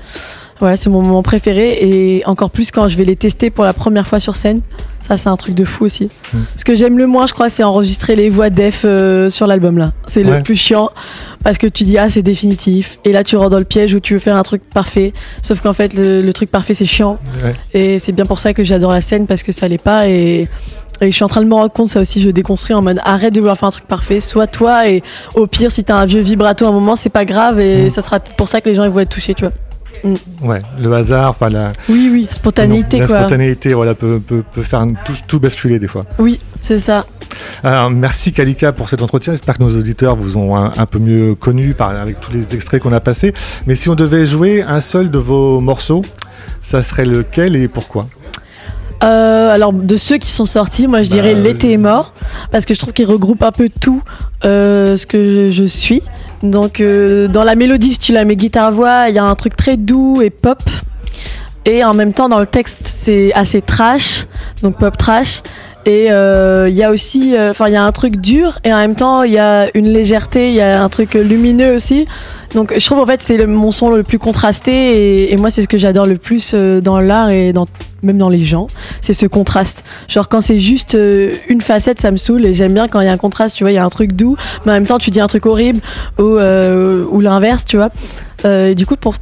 Voilà, 0.60 0.78
c'est 0.78 0.90
mon 0.90 1.02
moment 1.02 1.22
préféré 1.22 1.78
et 1.82 2.26
encore 2.28 2.50
plus 2.50 2.72
quand 2.72 2.88
je 2.88 2.98
vais 2.98 3.04
les 3.04 3.18
tester 3.18 3.50
pour 3.50 3.66
la 3.66 3.74
première 3.74 4.08
fois 4.08 4.22
sur 4.22 4.38
scène. 4.38 4.62
Ça, 5.08 5.18
c'est 5.18 5.30
un 5.30 5.36
truc 5.38 5.54
de 5.56 5.66
fou 5.66 5.84
aussi. 5.86 6.10
Mm. 6.34 6.38
Ce 6.56 6.64
que 6.66 6.76
j'aime 6.76 6.98
le 6.98 7.08
moins, 7.08 7.28
je 7.28 7.34
crois, 7.34 7.50
c'est 7.50 7.64
enregistrer 7.64 8.16
les 8.16 8.30
voix 8.30 8.50
def 8.50 8.84
euh, 8.86 9.30
sur 9.30 9.48
l'album 9.48 9.78
là. 9.78 9.92
C'est 10.08 10.24
Ouais. 10.24 10.38
le 10.38 10.44
plus 10.44 10.56
chiant 10.56 10.90
parce 11.44 11.58
que 11.58 11.68
tu 11.68 11.84
dis 11.84 11.98
ah 11.98 12.10
c'est 12.10 12.22
définitif 12.22 13.00
et 13.04 13.12
là 13.12 13.24
tu 13.26 13.36
rentres 13.36 13.50
dans 13.50 13.60
le 13.60 13.66
piège 13.66 13.94
où 13.94 14.00
tu 14.00 14.14
veux 14.14 14.20
faire 14.20 14.38
un 14.38 14.44
truc 14.44 14.62
parfait. 14.74 15.12
Sauf 15.42 15.60
qu'en 15.62 15.74
fait 15.74 15.94
le, 15.94 16.22
le 16.22 16.34
truc 16.34 16.50
parfait 16.52 16.74
c'est 16.74 16.86
chiant 16.86 17.18
Ouais. 17.44 17.54
et 17.74 18.00
c'est 18.00 18.14
bien 18.14 18.26
pour 18.26 18.40
ça 18.40 18.54
que 18.54 18.64
j'adore 18.64 18.92
la 18.92 19.02
scène 19.02 19.28
parce 19.28 19.44
que 19.44 19.52
ça 19.52 19.68
l'est 19.68 19.82
pas 19.82 20.08
et 20.08 20.48
et 21.02 21.08
je 21.12 21.16
suis 21.16 21.24
en 21.24 21.28
train 21.28 21.42
de 21.42 21.48
me 21.48 21.54
rendre 21.56 21.72
compte, 21.74 21.90
ça 21.90 22.00
aussi, 22.00 22.22
je 22.22 22.30
déconstruis 22.30 22.76
en 22.76 22.82
mode 22.82 23.00
arrête 23.04 23.34
de 23.34 23.40
vouloir 23.40 23.58
faire 23.58 23.68
un 23.68 23.72
truc 23.72 23.86
parfait, 23.88 24.20
sois 24.22 24.48
toi 24.48 24.88
et 24.88 25.04
au 25.36 25.48
pire, 25.48 25.72
si 25.72 25.84
t'as 25.84 25.96
un 25.98 26.06
vieux 26.06 26.22
vibrato 26.22 26.66
à 26.66 26.70
un 26.70 26.72
moment, 26.72 26.96
c'est 26.96 27.10
pas 27.10 27.26
grave 27.26 27.60
et 27.60 27.88
Mm. 27.88 27.90
ça 27.90 28.02
sera 28.04 28.20
pour 28.20 28.48
ça 28.48 28.62
que 28.62 28.70
les 28.70 28.76
gens 28.76 28.84
ils 28.86 28.92
vont 28.92 29.00
être 29.00 29.10
touchés, 29.10 29.34
tu 29.34 29.44
vois. 29.44 29.54
Ouais, 30.42 30.60
le 30.80 30.94
hasard, 30.94 31.30
enfin 31.30 31.50
la, 31.50 31.72
Oui, 31.90 32.10
oui, 32.12 32.28
spontanéité 32.32 33.00
la 33.00 33.08
quoi. 33.08 33.20
spontanéité, 33.22 33.74
voilà, 33.74 33.96
peut, 33.96 34.20
peut, 34.20 34.44
peut 34.52 34.62
faire 34.62 34.86
tout, 35.06 35.14
tout 35.28 35.40
basculer 35.40 35.80
des 35.80 35.88
fois. 35.88 36.06
Oui, 36.20 36.40
c'est 36.62 36.80
ça. 36.80 37.06
Alors, 37.64 37.90
merci 37.90 38.32
Kalika 38.32 38.74
pour 38.74 38.90
cet 38.90 39.02
entretien. 39.02 39.34
J'espère 39.34 39.58
que 39.58 39.64
nos 39.64 39.78
auditeurs 39.78 40.16
vous 40.16 40.38
ont 40.38 40.56
un, 40.56 40.74
un 40.76 40.86
peu 40.86 41.00
mieux 41.00 41.36
connu 41.36 41.74
par, 41.74 41.92
avec 41.92 42.20
tous 42.20 42.32
les 42.32 42.54
extraits 42.54 42.82
qu'on 42.82 42.92
a 42.94 43.00
passés. 43.00 43.34
Mais 43.66 43.76
si 43.76 43.90
on 43.90 43.96
devait 43.96 44.26
jouer 44.26 44.62
un 44.62 44.82
seul 44.82 45.10
de 45.10 45.18
vos 45.18 45.60
morceaux, 45.62 46.02
ça 46.62 46.84
serait 46.84 47.06
lequel 47.06 47.56
et 47.56 47.68
pourquoi? 47.68 48.06
Euh, 49.04 49.54
alors 49.54 49.74
de 49.74 49.98
ceux 49.98 50.18
qui 50.18 50.32
sont 50.32 50.46
sortis, 50.46 50.88
moi 50.88 51.02
je 51.02 51.10
Bah, 51.10 51.16
dirais 51.16 51.34
L'été 51.34 51.74
est 51.74 51.78
mort 51.78 52.14
parce 52.52 52.66
que 52.66 52.74
je 52.74 52.80
trouve 52.80 52.94
qu'il 52.94 53.06
regroupe 53.06 53.44
un 53.44 53.52
peu 53.52 53.70
tout 53.70 54.02
euh, 54.46 54.96
ce 54.96 55.06
que 55.06 55.52
je, 55.52 55.64
suis. 55.66 56.02
Donc 56.42 56.80
euh, 56.80 57.28
dans 57.28 57.44
la 57.44 57.56
mélodie, 57.56 57.94
si 57.94 58.00
tu 58.00 58.14
la 58.14 58.24
mets 58.24 58.36
guitare-voix, 58.36 59.10
il 59.10 59.16
y 59.16 59.20
a 59.20 59.26
un 59.26 59.36
truc 59.36 59.58
très 59.58 59.78
doux 59.78 60.22
et 60.22 60.30
pop. 60.30 60.62
Et 61.66 61.84
en 61.84 61.94
même 61.94 62.14
temps 62.14 62.30
dans 62.30 62.40
le 62.40 62.46
texte, 62.46 62.82
c'est 62.86 63.34
assez 63.34 63.62
trash, 63.62 64.26
donc 64.62 64.78
pop 64.78 64.98
trash. 64.98 65.42
Et 65.86 66.06
il 66.06 66.74
y 66.74 66.84
a 66.84 66.92
aussi, 66.92 67.36
enfin 67.38 67.68
il 67.68 67.74
y 67.74 67.76
a 67.76 67.84
un 67.84 67.92
truc 67.92 68.16
dur 68.16 68.60
et 68.64 68.74
en 68.74 68.78
même 68.78 68.96
temps 68.96 69.24
il 69.24 69.34
y 69.34 69.38
a 69.38 69.68
une 69.74 69.90
légèreté, 69.90 70.48
il 70.48 70.56
y 70.56 70.62
a 70.62 70.82
un 70.82 70.88
truc 70.88 71.16
lumineux 71.16 71.76
aussi. 71.76 72.06
Donc 72.56 72.74
je 72.78 72.86
trouve 72.86 73.00
en 73.00 73.06
fait 73.06 73.22
c'est 73.22 73.46
mon 73.48 73.72
son 73.72 73.90
le 73.90 74.04
plus 74.04 74.20
contrasté 74.20 74.72
et, 74.72 75.34
et 75.34 75.38
moi 75.38 75.50
c'est 75.50 75.62
ce 75.62 75.68
que 75.68 75.78
j'adore 75.78 76.06
le 76.06 76.16
plus 76.16 76.54
dans 76.54 77.02
l'art 77.02 77.32
et 77.32 77.52
dans 77.52 77.68
même 78.04 78.18
dans 78.18 78.30
les 78.30 78.42
gens, 78.42 78.68
c'est 79.04 79.14
ce 79.14 79.28
contraste. 79.28 79.84
Genre 80.08 80.28
quand 80.30 80.42
c'est 80.42 80.60
juste 80.60 80.96
euh, 80.96 81.34
une 81.50 81.62
facette, 81.62 82.02
ça 82.02 82.10
me 82.10 82.18
saoule 82.18 82.46
et 82.46 82.56
j'aime 82.56 82.74
bien 82.74 82.88
quand 82.88 83.02
il 83.02 83.06
y 83.06 83.10
a 83.10 83.14
un 83.14 83.18
contraste, 83.18 83.56
tu 83.56 83.64
vois, 83.64 83.72
il 83.72 83.76
y 83.76 83.78
a 83.78 83.86
un 83.86 83.90
truc 83.90 84.14
doux, 84.14 84.36
mais 84.66 84.72
en 84.72 84.76
même 84.76 84.86
temps 84.88 84.98
tu 84.98 85.12
dis 85.12 85.20
un 85.22 85.28
truc 85.28 85.46
horrible 85.46 85.82
ou, 86.18 86.24
euh, 86.24 87.06
ou 87.12 87.20
l'inverse, 87.22 87.66
tu 87.66 87.76
vois. 87.78 87.90
Euh, 88.46 88.70
et 88.70 88.76
du 88.76 88.86
coup 88.88 88.96
pour 88.96 89.16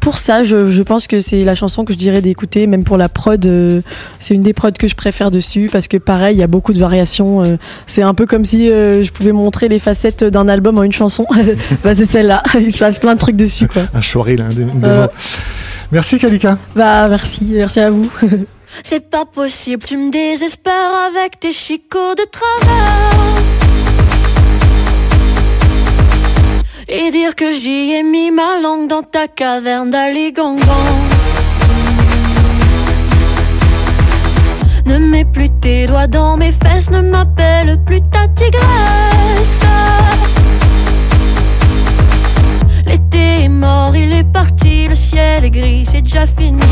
pour 0.00 0.18
ça, 0.18 0.44
je, 0.44 0.70
je 0.70 0.82
pense 0.84 1.08
que 1.08 1.20
c'est 1.20 1.42
la 1.42 1.56
chanson 1.56 1.84
que 1.84 1.92
je 1.92 1.98
dirais 1.98 2.22
d'écouter, 2.22 2.68
même 2.68 2.84
pour 2.84 2.96
la 2.96 3.08
prod. 3.08 3.44
euh, 3.44 3.80
c'est 4.20 4.34
une 4.34 4.42
des 4.44 4.52
prods 4.52 4.70
que 4.70 4.86
je 4.86 4.94
préfère 4.94 5.32
dessus 5.32 5.68
parce 5.72 5.88
que 5.88 5.96
pareil, 5.96 6.36
il 6.36 6.38
y 6.38 6.44
a 6.44 6.46
beaucoup 6.46 6.72
de 6.72 6.78
variations. 6.78 7.42
euh, 7.42 7.56
c'est 7.88 8.02
un 8.02 8.14
peu 8.14 8.24
comme 8.24 8.44
si 8.44 8.70
euh, 8.70 9.02
je 9.02 9.10
pouvais 9.10 9.32
montrer 9.32 9.66
les 9.68 9.80
facettes 9.80 10.22
d'un 10.22 10.46
album 10.46 10.78
en 10.78 10.84
une 10.84 10.92
chanson. 10.92 11.26
bah, 11.82 11.96
c'est 11.96 12.06
celle-là. 12.06 12.44
Il 12.60 12.72
se 12.72 12.78
passe 12.78 13.00
plein 13.00 13.14
de 13.14 13.18
trucs 13.18 13.34
dessus, 13.34 13.66
quoi. 13.66 13.82
Un 13.94 14.00
choré, 14.00 14.36
là, 14.36 14.44
démo. 14.54 14.70
Merci 15.90 16.18
Kalika. 16.20 16.56
Bah 16.76 17.08
merci, 17.08 17.44
merci 17.54 17.80
à 17.80 17.90
vous. 17.90 18.08
C'est 18.82 19.10
pas 19.10 19.24
possible, 19.24 19.84
tu 19.84 19.96
me 19.96 20.10
désespères 20.10 20.94
avec 21.08 21.40
tes 21.40 21.52
chicots 21.52 22.14
de 22.14 22.24
travers. 22.30 23.16
Et 26.88 27.10
dire 27.10 27.34
que 27.34 27.50
j'y 27.50 27.92
ai 27.94 28.02
mis 28.02 28.30
ma 28.30 28.60
langue 28.60 28.88
dans 28.88 29.02
ta 29.02 29.26
caverne 29.26 29.90
d'Aligangan. 29.90 30.60
Ne 34.86 34.98
mets 34.98 35.24
plus 35.24 35.50
tes 35.60 35.86
doigts 35.86 36.06
dans 36.06 36.36
mes 36.36 36.52
fesses, 36.52 36.90
ne 36.90 37.00
m'appelle 37.00 37.82
plus 37.84 38.02
ta 38.02 38.28
tigresse. 38.28 39.64
L'été 42.86 43.44
est 43.44 43.48
mort, 43.48 43.96
il 43.96 44.12
est 44.12 44.30
parti, 44.32 44.86
le 44.86 44.94
ciel 44.94 45.44
est 45.44 45.50
gris, 45.50 45.84
c'est 45.84 46.02
déjà 46.02 46.26
fini. 46.26 46.65